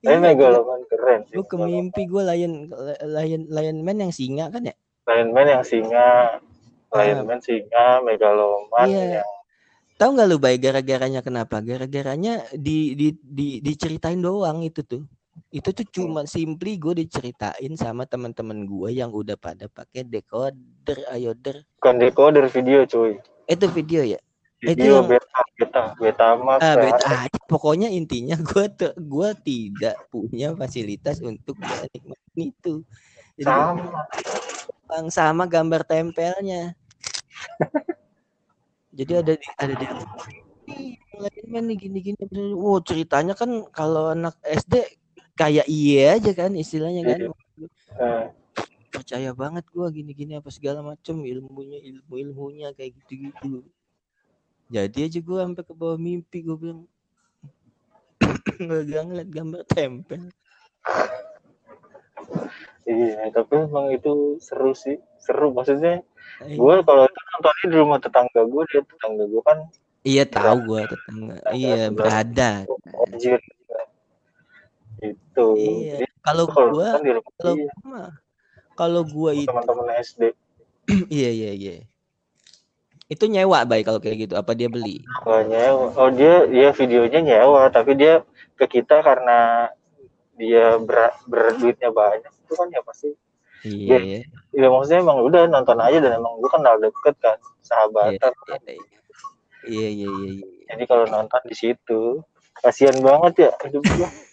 Tapi 0.00 0.10
Iya, 0.10 0.16
Megaloman 0.16 0.80
keren 0.88 1.20
sih. 1.28 1.36
gue 1.36 1.44
ke 1.44 1.54
mimpi 1.54 2.02
gue 2.04 2.22
lion 2.22 2.66
lion 3.04 3.42
lion 3.46 3.76
man 3.80 3.98
yang 3.98 4.10
singa 4.10 4.48
kan 4.48 4.64
ya 4.64 4.72
Lion 5.02 5.28
Man 5.30 5.44
yang 5.44 5.60
singa, 5.60 6.38
Lion 6.90 7.18
Ah. 7.18 7.22
Man 7.26 7.38
singa, 7.40 7.98
Megaloman 8.00 8.86
Iya. 8.86 9.18
yang 9.18 9.28
tahu 10.00 10.16
nggak 10.16 10.28
lu 10.28 10.40
baik 10.40 10.64
gara-garanya 10.64 11.20
kenapa 11.20 11.60
gara-garanya 11.60 12.40
di, 12.56 12.96
di 12.96 13.08
di 13.20 13.60
diceritain 13.60 14.16
doang 14.16 14.64
itu 14.64 14.80
tuh 14.80 15.04
itu 15.52 15.68
tuh 15.70 15.86
cuma 15.90 16.24
simply 16.24 16.74
gue 16.74 17.04
diceritain 17.04 17.72
sama 17.74 18.08
teman-teman 18.08 18.64
gue 18.64 18.96
yang 18.96 19.12
udah 19.12 19.36
pada 19.36 19.68
pakai 19.68 20.02
decoder 20.02 21.04
ayoder 21.12 21.68
bukan 21.76 21.94
decoder 21.98 22.44
video 22.48 22.82
cuy. 22.84 23.20
itu 23.44 23.66
video 23.68 24.02
ya 24.06 24.20
Itu 24.60 24.76
Video 24.76 25.00
yang- 25.00 25.08
beta, 25.08 25.40
beta, 25.56 25.82
beta 25.96 26.28
max. 26.36 26.60
ah, 26.60 26.76
beta 26.76 27.08
aja. 27.24 27.38
pokoknya 27.44 27.88
intinya 27.88 28.36
gue 28.38 28.66
te- 28.68 28.96
gua 29.00 29.32
tidak 29.32 29.96
punya 30.08 30.52
fasilitas 30.52 31.20
untuk 31.20 31.56
bisa 31.56 31.88
nikmatin 31.88 32.52
itu 32.52 32.74
jadi 33.36 33.48
Sama. 33.48 34.04
bang 34.84 35.06
sama 35.08 35.44
gambar 35.44 35.80
tempelnya 35.84 36.76
jadi 39.00 39.24
ada 39.24 39.32
di 39.32 39.46
ada 39.56 39.74
di 39.80 39.86
lain 41.16 41.46
man 41.48 41.64
nih 41.72 41.76
gini-gini 41.88 42.20
wow 42.52 42.76
ceritanya 42.84 43.32
kan 43.32 43.64
kalau 43.72 44.12
anak 44.12 44.36
SD 44.44 44.84
kayak 45.32 45.64
iya 45.72 46.20
aja 46.20 46.36
kan 46.36 46.52
istilahnya 46.52 47.00
kan. 47.08 47.18
Eh, 47.96 48.24
percaya 48.92 49.32
banget 49.32 49.64
gua 49.72 49.88
gini-gini 49.88 50.36
apa 50.36 50.52
segala 50.52 50.84
macem 50.84 51.16
ilmunya 51.24 51.80
ilmu 51.80 52.12
ilmunya 52.12 52.76
kayak 52.76 52.92
gitu-gitu 53.00 53.64
jadi 54.68 55.08
aja 55.08 55.18
gua 55.24 55.48
sampai 55.48 55.64
ke 55.64 55.72
bawah 55.72 55.96
mimpi 55.96 56.44
gua 56.44 56.56
bilang 56.60 56.80
nggak 58.60 59.04
ngeliat 59.08 59.28
gambar 59.32 59.62
tempel. 59.64 60.28
Iya, 62.90 63.30
tapi 63.30 63.54
emang 63.64 63.92
itu 63.94 64.40
seru 64.42 64.72
sih. 64.74 64.98
Seru 65.20 65.52
maksudnya. 65.54 66.02
Eh, 66.42 66.56
Gue 66.56 66.80
kalau 66.82 67.04
itu 67.06 67.19
nontonnya 67.40 67.66
di 67.72 67.76
rumah 67.80 67.96
tetangga 67.96 68.40
gue, 68.44 68.62
dia 68.68 68.80
tetangga 68.84 69.24
gue 69.24 69.42
kan 69.48 69.58
iya 70.04 70.24
tahu 70.28 70.56
gua 70.64 70.84
tetangga 70.84 71.36
iya 71.56 71.88
berada 71.88 72.68
anjir. 73.08 73.40
Itu. 75.00 75.56
iya 75.56 76.04
Jadi 76.04 76.12
kalau 76.20 76.44
rumah 76.52 77.00
kalau 77.40 77.56
mah 77.88 78.08
kalau 78.76 79.00
gua 79.08 79.32
itu 79.32 79.48
teman-teman 79.48 79.88
SD. 80.04 80.36
iya 81.08 81.30
iya 81.32 81.52
iya 81.56 81.74
itu 83.10 83.24
nyewa 83.26 83.64
baik 83.66 83.88
kalau 83.88 83.98
kayak 83.98 84.28
gitu 84.28 84.34
apa 84.36 84.52
dia 84.52 84.68
beli 84.68 85.00
Oh, 85.24 85.40
nyewa. 85.40 85.96
Oh 85.96 86.12
dia 86.12 86.44
dia 86.46 86.70
videonya 86.76 87.20
nyewa, 87.24 87.72
tapi 87.72 87.96
dia 87.96 88.20
ke 88.60 88.68
kita 88.68 89.00
karena 89.00 89.72
dia 90.36 90.76
ber, 90.76 91.12
berduitnya 91.28 91.88
banyak 91.92 92.28
itu 92.28 92.52
kan 92.56 92.68
ya 92.72 92.80
pasti 92.84 93.12
iya 93.64 94.24
ya 94.54 94.66
maksudnya 94.68 95.00
emang 95.04 95.20
udah 95.24 95.42
nonton 95.48 95.78
aja 95.78 95.98
dan 96.00 96.12
emang 96.16 96.38
gue 96.40 96.50
kenal 96.50 96.74
deket 96.80 97.14
kan 97.20 97.36
iya 97.36 97.64
sahabatan 97.64 98.32
iya 99.66 99.88
iya 99.88 99.88
iya 99.88 100.08
iya 100.08 100.46
jadi 100.70 100.84
kalau 100.86 101.04
nonton 101.10 101.40
di 101.46 101.56
situ 101.56 102.24
kasihan 102.60 102.96
banget 103.00 103.48
ya 103.48 103.50
hidup 103.66 103.84
gue 103.84 104.08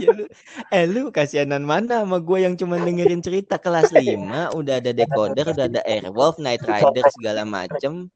Iya 0.00 0.08
lu, 0.16 0.24
eh 0.72 0.84
lu 0.88 1.02
kasihanan 1.12 1.60
mana 1.60 2.00
sama 2.00 2.18
gue 2.24 2.38
yang 2.40 2.56
cuma 2.56 2.80
dengerin 2.80 3.20
cerita 3.20 3.60
kelas 3.60 3.92
5 3.92 4.56
udah 4.56 4.74
ada 4.80 4.90
decoder, 4.96 5.44
udah 5.44 5.66
ada 5.68 5.80
Airwolf, 5.84 6.40
Night 6.40 6.64
Rider 6.64 7.04
segala 7.12 7.44
macem. 7.44 8.08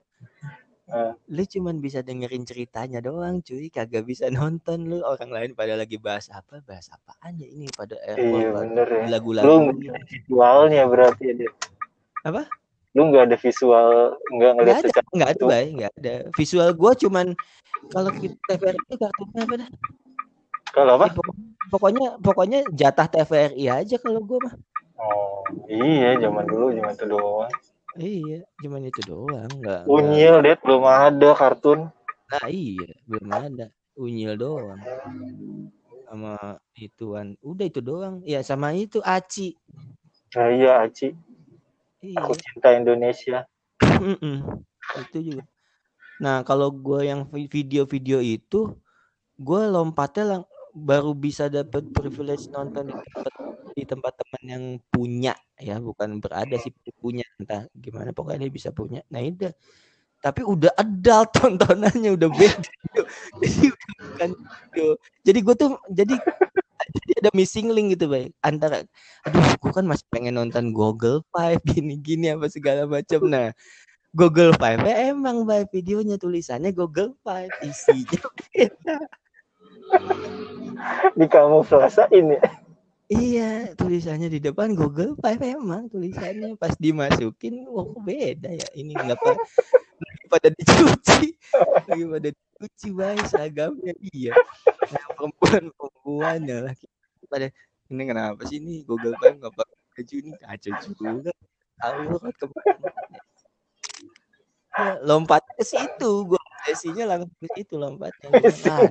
Eh. 0.92 1.12
Lu 1.26 1.42
cuman 1.42 1.76
bisa 1.78 2.00
dengerin 2.00 2.44
ceritanya 2.44 3.00
doang 3.00 3.40
cuy, 3.40 3.66
kagak 3.66 4.04
bisa 4.04 4.28
nonton 4.28 4.84
lu 4.84 5.00
orang 5.00 5.28
lain 5.28 5.50
pada 5.52 5.72
lagi 5.72 5.96
bahas 5.96 6.28
apa, 6.28 6.60
bahas 6.60 6.84
apaan 6.86 7.32
ya 7.34 7.48
ini 7.48 7.64
pada 7.70 7.96
iya 8.04 8.20
Airwolf 8.20 8.60
bener 8.60 8.88
ya 8.92 9.04
lagu-lagu. 9.08 9.48
lu 9.48 9.56
visualnya 10.04 10.84
berarti 10.84 11.24
ya 11.32 11.48
Apa? 12.22 12.44
lu 12.92 13.08
nggak 13.08 13.24
ada 13.24 13.36
visual 13.36 13.88
nggak 14.12 14.36
Nggak 14.36 14.52
ngeliat 14.54 14.76
ada, 14.76 14.88
secara 14.90 15.08
nggak 15.10 15.30
ada, 15.32 15.44
bay, 15.48 15.64
nggak 15.72 15.92
ada. 15.96 16.14
Visual 16.30 16.68
gue 16.70 16.92
cuman 17.00 17.26
kalau 17.88 18.10
TVRI 18.12 18.76
itu 18.78 18.94
kartunya 18.94 19.40
apa 19.42 19.54
dah? 19.56 19.68
kalau 20.70 20.92
apa 20.94 21.04
Eh, 21.04 21.12
pokok- 21.14 21.38
pokoknya 21.68 22.06
pokoknya 22.20 22.58
jatah 22.70 23.08
TVRI 23.08 23.64
aja 23.66 23.96
kalau 23.96 24.20
gue 24.20 24.38
mah. 24.38 24.54
oh 25.00 25.40
iya 25.66 26.20
zaman 26.20 26.44
dulu 26.44 26.68
zaman 26.70 26.92
itu 26.92 27.06
doang 27.08 27.48
Iya, 27.92 28.48
cuman 28.56 28.88
itu 28.88 29.04
doang, 29.04 29.52
nggak. 29.52 29.84
nggak- 29.84 29.84
unyil 29.84 30.40
deh 30.40 30.56
belum 30.64 30.84
ada 30.84 31.30
kartun 31.36 31.92
Nah 32.32 32.48
iya, 32.48 32.88
belum 33.04 33.28
ada. 33.28 33.66
Unyil 33.92 34.40
doang. 34.40 34.80
Sama 36.08 36.56
ituan. 36.72 37.36
Udah 37.44 37.68
itu 37.68 37.84
doang. 37.84 38.24
Ya 38.24 38.40
sama 38.40 38.72
itu 38.72 39.04
Aci. 39.04 39.52
nah, 40.32 40.48
iya 40.48 40.80
Aci 40.80 41.12
Iya. 42.00 42.24
aku 42.24 42.32
cinta 42.34 42.72
Indonesia 42.72 43.44
Mm-mm. 43.78 44.64
itu 44.98 45.18
juga. 45.20 45.44
Nah 46.18 46.40
kalau 46.40 46.72
gue 46.72 47.04
yang 47.04 47.28
vi- 47.28 47.46
video-video 47.46 48.18
itu, 48.18 48.72
gue 49.36 49.60
lompatnya 49.68 50.24
lang 50.24 50.42
baru 50.72 51.12
bisa 51.12 51.46
dapat 51.46 51.84
privilege 51.92 52.48
nonton 52.48 52.88
di 52.88 52.94
tempat 52.96 53.28
di 53.72 53.84
tempat 53.88 54.12
teman 54.16 54.42
yang 54.44 54.64
punya 54.92 55.34
ya 55.56 55.80
bukan 55.80 56.20
berada 56.20 56.56
sih 56.60 56.72
punya 57.00 57.24
entah 57.40 57.66
gimana 57.74 58.12
pokoknya 58.12 58.48
dia 58.48 58.52
bisa 58.52 58.70
punya. 58.70 59.00
Nah 59.08 59.20
itu 59.24 59.48
tapi 60.22 60.46
udah 60.46 60.70
adult 60.78 61.34
tontonannya 61.36 62.14
udah 62.14 62.30
beda 62.30 62.70
jadi 63.42 63.66
bukan 63.98 64.30
jadi 65.26 65.38
gue 65.42 65.54
tuh 65.58 65.70
jadi 65.90 66.14
jadi 66.92 67.12
ada 67.26 67.30
missing 67.34 67.74
link 67.74 67.98
gitu 67.98 68.06
bay. 68.06 68.30
Antara 68.42 68.86
aduh 69.26 69.42
gue 69.58 69.72
kan 69.74 69.86
masih 69.86 70.06
pengen 70.14 70.38
nonton 70.38 70.70
Google 70.70 71.26
Five 71.34 71.62
gini-gini 71.66 72.30
apa 72.30 72.46
segala 72.46 72.86
macam 72.86 73.26
nah 73.26 73.50
Google 74.14 74.54
Five 74.60 74.84
ya 74.86 75.10
emang 75.10 75.42
bay 75.48 75.66
videonya 75.66 76.20
tulisannya 76.20 76.70
Google 76.70 77.18
Five 77.26 77.50
isinya 77.66 78.22
beda. 78.38 78.98
Di 81.18 81.26
kamu 81.28 81.66
ini. 82.14 82.36
ya 82.38 82.61
Iya, 83.12 83.76
tulisannya 83.76 84.32
di 84.32 84.40
depan 84.40 84.72
Google 84.72 85.12
Five 85.20 85.44
emang 85.44 85.92
tulisannya 85.92 86.56
pas 86.56 86.72
dimasukin, 86.80 87.68
wah 87.68 87.84
kok 87.84 88.00
beda 88.08 88.48
ya. 88.56 88.68
Ini 88.72 88.96
kenapa 88.96 89.36
lagi 90.00 90.24
pada 90.32 90.48
dicuci, 90.48 91.36
lagi 91.52 92.04
pada 92.08 92.28
dicuci 92.32 92.88
baik 92.96 93.24
seragamnya 93.28 93.92
iya. 94.16 94.32
Nah, 94.88 95.04
perempuan 95.12 95.68
perempuan 95.76 96.38
ya 96.48 96.58
laki 96.64 96.88
pada 97.28 97.52
ini 97.92 98.02
kenapa 98.08 98.40
sih 98.48 98.64
ini 98.64 98.80
Google 98.88 99.12
Five 99.20 99.36
nggak 99.36 99.52
pakai 99.60 99.76
baju 99.92 100.14
ini 100.16 100.30
kacau 100.40 100.72
juga. 100.96 101.32
Aurat 101.84 102.32
ke 102.32 102.46
mana? 102.48 102.88
Ya, 104.72 104.96
lompat 105.04 105.44
ke 105.52 105.68
situ, 105.68 106.24
gua 106.24 106.40
sesinya 106.64 107.04
langsung 107.12 107.36
ke 107.36 107.48
situ 107.60 107.76
lompatnya. 107.76 108.32
Nah, 108.40 108.88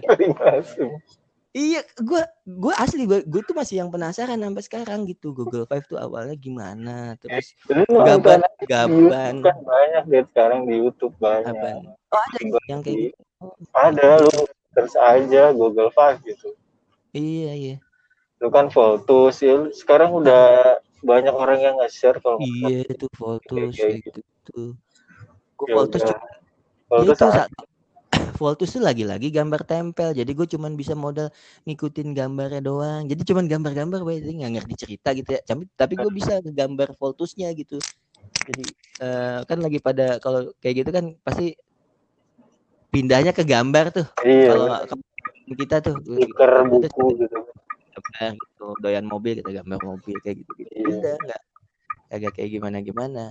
Iya, 1.51 1.83
gua 1.99 2.23
gua 2.47 2.73
asli 2.79 3.03
gua, 3.03 3.19
gua 3.27 3.41
tuh 3.43 3.51
masih 3.51 3.83
yang 3.83 3.91
penasaran 3.91 4.39
sampai 4.39 4.63
sekarang 4.63 5.03
gitu. 5.03 5.35
Google 5.35 5.67
Five 5.67 5.83
tuh 5.83 5.99
awalnya 5.99 6.39
gimana? 6.39 7.19
Terus 7.19 7.51
nonton 7.67 8.23
gaban 8.23 8.39
gaban 8.63 9.35
kan 9.43 9.57
banyak 9.59 10.03
deh 10.07 10.23
sekarang 10.31 10.63
di 10.63 10.79
YouTube 10.79 11.11
banyak. 11.19 11.51
gaban. 11.51 11.91
Oh, 11.91 12.21
ada 12.23 12.37
yang 12.71 12.79
kayak 12.79 13.11
gitu. 13.11 13.21
Ada 13.75 14.23
lu 14.23 14.47
terus 14.71 14.95
aja 14.95 15.51
Google 15.51 15.91
Five 15.91 16.23
gitu. 16.23 16.55
Iya, 17.11 17.51
iya. 17.51 17.75
Lu 18.39 18.47
kan 18.47 18.71
Voltus 18.71 19.43
ya. 19.43 19.67
Sekarang 19.75 20.15
udah 20.15 20.79
banyak 21.03 21.35
orang 21.35 21.59
yang 21.59 21.75
nge-share 21.83 22.23
kalau 22.23 22.39
Iya, 22.39 22.87
itu 22.87 23.11
Voltus 23.19 23.75
kayak 23.75 24.07
kayak 24.07 24.15
gitu. 24.15 24.79
Gua 25.59 25.67
Ya 25.67 25.73
Voltus 25.75 25.99
udah. 25.99 26.15
cuma 26.15 26.27
Voltus 26.87 27.19
itu 27.19 27.25
ada. 27.27 27.43
sa- 27.43 27.70
Voltus 28.41 28.73
tuh 28.73 28.81
lagi-lagi 28.81 29.29
gambar 29.29 29.61
tempel. 29.69 30.17
Jadi 30.17 30.31
gue 30.33 30.47
cuman 30.49 30.73
bisa 30.73 30.97
modal 30.97 31.29
ngikutin 31.69 32.17
gambarnya 32.17 32.65
doang. 32.65 33.05
Jadi 33.05 33.21
cuman 33.21 33.45
gambar-gambar, 33.45 34.01
bae. 34.01 34.17
Jadi 34.17 34.33
nggak 34.41 34.51
ngerti 34.57 34.73
cerita 34.81 35.13
gitu 35.13 35.29
ya. 35.37 35.41
Tapi 35.45 35.69
tapi 35.77 35.93
gue 35.93 36.09
bisa 36.09 36.41
gambar 36.41 36.97
Voltusnya 36.97 37.53
gitu. 37.53 37.77
Jadi 38.49 38.65
eh, 39.05 39.39
kan 39.45 39.57
lagi 39.61 39.77
pada 39.77 40.17
kalau 40.17 40.49
kayak 40.57 40.81
gitu 40.81 40.89
kan 40.89 41.13
pasti 41.21 41.53
pindahnya 42.89 43.37
ke 43.37 43.45
gambar 43.45 43.93
tuh. 43.93 44.07
Iya. 44.25 44.49
Kalau 44.49 44.67
kita 45.53 45.75
tuh 45.85 45.95
stiker 46.01 46.51
buku 46.65 47.05
gitu. 47.21 47.37
gambar 47.91 48.31
gitu, 48.39 48.65
doyan 48.81 49.05
mobil 49.05 49.43
kita 49.43 49.61
gambar 49.61 49.79
mobil 49.85 50.15
kayak 50.25 50.41
gitu 50.41 50.51
gitu. 50.57 50.71
Iya. 50.73 50.89
Udah 50.97 51.15
nggak 51.21 51.41
agak 52.11 52.31
kayak 52.35 52.49
gimana 52.59 52.77
gimana 52.83 53.23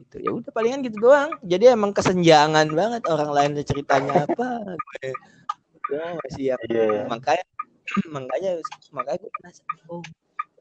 gitu. 0.00 0.16
Ya 0.20 0.30
udah 0.32 0.50
palingan 0.52 0.80
gitu 0.84 0.96
doang. 1.00 1.32
Jadi 1.44 1.64
emang 1.72 1.92
kesenjangan 1.96 2.68
banget 2.72 3.02
orang 3.08 3.30
lain 3.32 3.50
ceritanya 3.64 4.24
apa. 4.28 4.48
Gue 4.76 5.08
gue 5.86 6.02
masih 6.26 6.44
yang 6.50 6.60
iya. 6.66 7.06
makanya 7.06 7.46
makanya 8.10 8.50
makanya 8.90 9.18
gue 9.22 9.32
penasaran. 9.40 9.78
Oh 9.88 10.02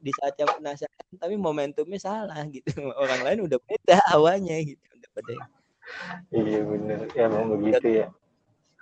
di 0.06 0.12
saat 0.22 0.38
yang 0.38 0.52
penasaran 0.54 1.14
tapi 1.18 1.36
momentumnya 1.36 1.98
salah 1.98 2.46
gitu. 2.54 2.70
Orang 2.94 3.26
lain 3.26 3.50
udah 3.50 3.60
beda 3.66 3.98
awalnya 4.14 4.62
gitu. 4.62 4.84
Udah 4.94 5.10
pada 5.18 5.34
Iya 6.34 6.60
bener. 6.66 7.00
Ya 7.14 7.26
emang 7.30 7.50
begitu 7.54 7.88
ya. 8.06 8.08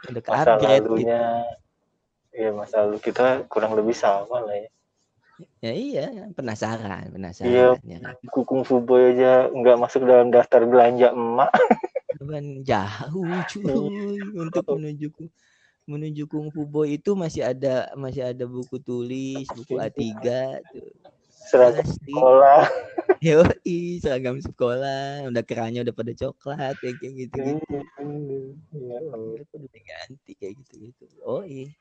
udah 0.04 0.20
Masa 0.20 0.60
upgrade 0.60 0.84
gitu. 0.84 0.92
lalunya 1.00 1.24
ya 2.34 2.50
masa 2.52 2.84
lalu 2.84 2.98
kita 3.00 3.46
kurang 3.48 3.78
lebih 3.78 3.96
sama 3.96 4.44
lah 4.44 4.58
ya 4.58 4.70
ya 5.66 5.74
iya 5.74 6.06
penasaran 6.38 7.10
penasaran 7.10 7.80
Iya. 7.84 7.98
ya? 8.00 8.00
Kukung 8.30 8.62
Fuboy 8.62 9.18
aja 9.18 9.50
nggak 9.50 9.78
masuk 9.82 10.06
dalam 10.06 10.30
daftar 10.30 10.64
belanja 10.68 11.12
emak 11.12 11.52
Cuman 12.20 12.62
jauh 12.62 13.42
cuy 13.52 14.22
untuk 14.38 14.64
menuju 14.78 15.10
menuju 15.84 16.24
Kung 16.32 16.48
Fu 16.54 16.64
Boy 16.64 16.96
itu 16.96 17.12
masih 17.12 17.44
ada 17.44 17.92
masih 18.00 18.24
ada 18.24 18.48
buku 18.48 18.80
tulis 18.80 19.52
buku 19.52 19.76
A3 19.76 20.00
tuh 20.72 20.88
seragam 21.28 21.84
pasti 21.84 22.14
sekolah 22.14 22.64
Yoi, 23.24 24.04
seragam 24.04 24.36
sekolah, 24.44 25.24
udah 25.32 25.44
kerannya 25.48 25.80
udah 25.88 25.96
pada 25.96 26.12
coklat 26.12 26.76
kayak 26.76 27.00
kayak 27.00 27.14
gitu 27.24 27.38
gitu. 27.40 27.76
Iya, 28.76 29.00
Udah 29.16 29.68
diganti 29.72 30.32
kayak 30.36 30.60
gitu 30.60 30.74
gitu. 30.92 31.04
Oh 31.24 31.40
iya, 31.40 31.72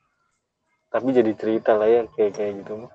tapi 0.95 1.11
jadi 1.11 1.35
cerita 1.35 1.75
lah 1.75 1.91
ya 1.91 2.07
kayak 2.15 2.31
kayak 2.39 2.53
gitu 2.63 2.87
mah. 2.87 2.93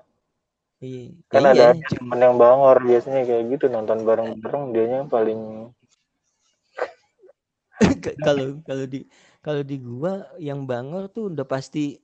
Iya. 0.82 1.04
kan 1.28 1.42
Ya 1.44 1.50
ada 1.52 1.64
iya, 1.76 1.86
cuma 1.92 2.14
temen 2.16 2.20
yang 2.24 2.36
bangor 2.40 2.76
biasanya 2.80 3.20
kayak 3.28 3.44
gitu 3.52 3.64
nonton 3.68 3.98
bareng-bareng 4.08 4.64
dianya 4.72 4.96
yang 5.04 5.10
paling 5.12 5.40
kalau 8.26 8.58
kalau 8.66 8.86
di 8.90 9.06
kalau 9.38 9.62
di 9.62 9.76
gua 9.78 10.26
yang 10.42 10.66
bangor 10.66 11.10
tuh 11.10 11.30
udah 11.30 11.46
pasti 11.46 11.98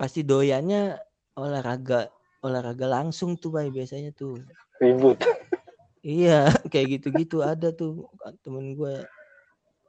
pasti 0.00 0.24
doyannya 0.24 0.96
olahraga 1.36 2.08
olahraga 2.44 2.86
langsung 2.88 3.40
tuh 3.40 3.56
bay 3.56 3.68
biasanya 3.72 4.12
tuh. 4.12 4.40
ribut 4.80 5.18
Iya, 6.04 6.52
kayak 6.68 7.00
gitu-gitu 7.00 7.40
ada 7.40 7.72
tuh 7.72 8.12
temen 8.44 8.76
gua 8.76 9.08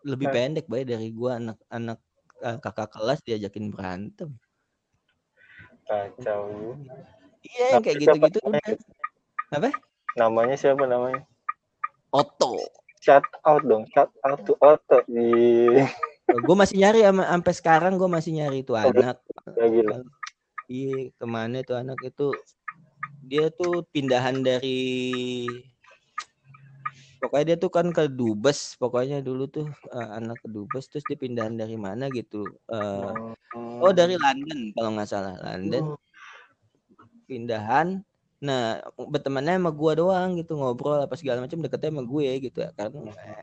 lebih 0.07 0.31
pendek 0.31 0.63
bay 0.71 0.87
dari 0.87 1.11
gua 1.11 1.35
anak-anak 1.43 1.99
eh, 2.39 2.57
kakak 2.63 2.89
kelas 2.95 3.19
diajakin 3.27 3.67
berantem. 3.67 4.31
kacau 5.85 6.79
Iya, 7.45 7.65
yang 7.77 7.83
kayak 7.85 7.97
gitu-gitu 8.01 8.39
udah. 8.41 8.61
Apa? 9.53 9.69
namanya 10.15 10.55
siapa 10.55 10.83
namanya? 10.87 11.21
Oto. 12.15 12.57
shout 13.03 13.21
out 13.45 13.61
dong 13.61 13.85
shout 13.93 14.09
out 14.25 14.41
to 14.49 14.57
Otto. 14.63 15.05
Ih, 15.13 15.85
gue 16.25 16.55
masih 16.57 16.81
nyari 16.81 17.05
sampai 17.05 17.53
sekarang 17.53 18.01
gue 18.01 18.09
masih 18.09 18.33
nyari 18.33 18.65
itu 18.65 18.73
anak. 18.73 19.21
Lah 19.45 20.01
iya 20.65 21.13
ke 21.13 21.25
mana 21.29 21.61
itu 21.61 21.77
anak 21.77 22.01
itu? 22.01 22.33
Dia 23.21 23.53
tuh 23.53 23.85
pindahan 23.93 24.41
dari 24.41 25.45
pokoknya 27.21 27.45
dia 27.45 27.57
tuh 27.57 27.71
kan 27.73 27.89
ke 27.89 28.09
Dubes 28.09 28.77
pokoknya 28.77 29.21
dulu 29.21 29.49
tuh 29.49 29.65
eh, 29.93 30.09
anak 30.17 30.41
ke 30.41 30.47
Dubes 30.49 30.85
terus 30.89 31.05
dia 31.09 31.17
pindahan 31.17 31.57
dari 31.57 31.73
mana 31.73 32.09
gitu 32.13 32.45
Eh, 32.69 33.13
oh 33.81 33.93
dari 33.93 34.13
London 34.17 34.73
kalau 34.77 34.89
nggak 34.93 35.09
salah 35.09 35.33
London 35.41 35.97
pindahan 37.25 38.05
nah 38.45 38.83
bertemannya 38.93 39.57
sama 39.57 39.71
gua 39.73 39.91
doang 39.97 40.37
gitu 40.37 40.53
ngobrol 40.53 41.01
apa 41.01 41.15
segala 41.17 41.41
macam 41.41 41.57
deketnya 41.63 41.89
sama 41.89 42.03
gue 42.05 42.27
gitu 42.45 42.59
ya. 42.61 42.69
Karena 42.77 43.09
eh, 43.15 43.41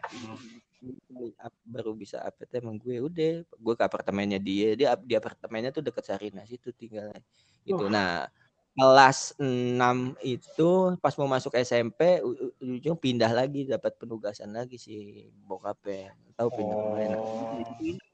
baru 1.66 1.94
bisa 1.96 2.22
update 2.22 2.62
sama 2.62 2.74
gue 2.78 2.96
udah 3.02 3.32
gue 3.42 3.74
ke 3.74 3.82
apartemennya 3.82 4.38
dia 4.38 4.74
dia 4.78 4.94
di 4.98 5.14
apartemennya 5.18 5.74
tuh 5.74 5.82
deket 5.82 6.04
Sarina 6.06 6.46
situ 6.46 6.70
tinggalnya 6.74 7.18
gitu. 7.66 7.88
Nah 7.90 8.30
kelas 8.72 9.36
6 9.36 10.16
itu 10.24 10.70
pas 10.96 11.12
mau 11.20 11.28
masuk 11.28 11.52
SMP 11.60 12.24
ujung 12.62 12.96
pindah 12.96 13.28
lagi 13.28 13.68
dapat 13.68 13.92
penugasan 14.00 14.56
lagi 14.56 14.80
si 14.80 15.28
bokapnya 15.44 16.16
tahu 16.36 16.48
pindah 16.52 16.76
ke 16.76 16.88
mana. 16.96 17.16
Oh. 17.20 18.11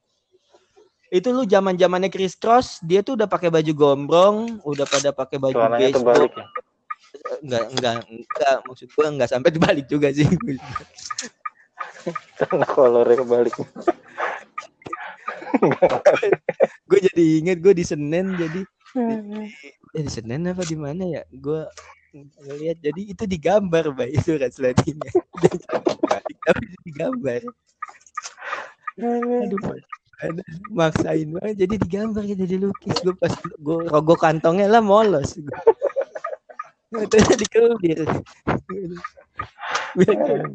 Itu 1.08 1.32
lu 1.32 1.48
zaman 1.48 1.72
zamannya 1.76 2.12
Chris 2.12 2.36
Cross 2.36 2.84
dia 2.84 3.00
tuh 3.00 3.16
udah 3.16 3.24
pakai 3.24 3.48
baju 3.48 3.72
gombrong 3.72 4.60
udah 4.64 4.84
pada 4.84 5.08
pakai 5.12 5.40
baju 5.40 5.56
celananya 5.56 5.88
baseball. 5.92 6.28
ya? 6.28 6.44
Enggak 7.40 7.64
enggak 7.72 7.96
enggak. 8.08 8.56
Maksud 8.68 8.88
gua 8.92 9.06
enggak 9.08 9.28
sampai 9.32 9.50
dibalik 9.52 9.86
juga 9.88 10.12
sih. 10.12 10.28
Celana 12.38 12.66
kolornya 12.68 13.16
kebalik. 13.22 13.54
Gue 16.88 17.00
jadi 17.00 17.24
inget 17.40 17.64
gue 17.64 17.72
di 17.72 17.84
Senen 17.84 18.36
jadi. 18.36 18.62
Eh, 19.96 20.04
di 20.04 20.12
Senen 20.12 20.44
apa 20.44 20.68
di 20.68 20.76
mana 20.76 21.08
ya? 21.08 21.24
Gue 21.32 21.64
ngeliat 22.12 22.76
jadi 22.84 23.02
itu 23.08 23.24
digambar 23.24 23.96
bay 23.96 24.12
itu 24.12 24.36
translasinya 24.36 25.08
tapi 26.44 26.76
digambar. 26.84 27.40
Aduh 29.00 29.56
maksain 30.78 31.28
banget. 31.34 31.66
Jadi 31.66 31.74
digambar 31.86 32.22
gitu 32.26 32.44
dilukis. 32.44 32.96
Gue 33.02 33.14
pas 33.14 33.32
gue 33.38 33.78
rogo 33.88 34.14
kantongnya 34.18 34.66
lah 34.66 34.82
molos 34.82 35.38
kayak- 40.16 40.50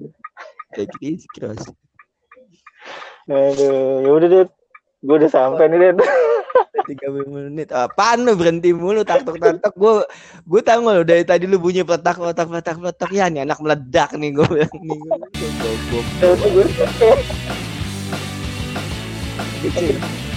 kayak 0.73 0.89
Chris 0.97 1.23
Cross. 1.37 1.63
Aduh 3.29 4.01
ya 4.03 4.11
udah 4.11 4.27
deh 4.27 4.43
gue 5.03 5.15
udah 5.15 5.31
sampai 5.31 5.69
nih 5.71 5.77
deh 5.93 5.93
30 6.83 7.29
menit. 7.29 7.69
Apaan 7.71 8.25
lu 8.27 8.33
berhenti 8.35 8.73
mulu 8.75 9.05
tak 9.07 9.23
tok 9.23 9.39
tak 9.39 9.61
tok 9.61 9.73
gue 9.77 9.93
gue 10.49 10.61
tahu 10.65 10.79
lu 10.89 11.05
dari 11.05 11.23
tadi 11.23 11.45
lu 11.47 11.61
bunyi 11.61 11.85
petak 11.85 12.17
petak 12.19 12.49
petak 12.49 12.77
petak. 12.81 13.09
Ya 13.13 13.29
nih 13.31 13.45
anak 13.47 13.61
meledak 13.61 14.11
nih 14.17 14.33
gue 14.35 14.47
bilang. 14.49 14.73
Nih 14.81 14.99
gue 16.51 16.65
goblok 19.63 19.79
Ya 19.79 19.89
udah, 19.89 19.99
gue 19.99 20.11
Gitu. 20.19 20.32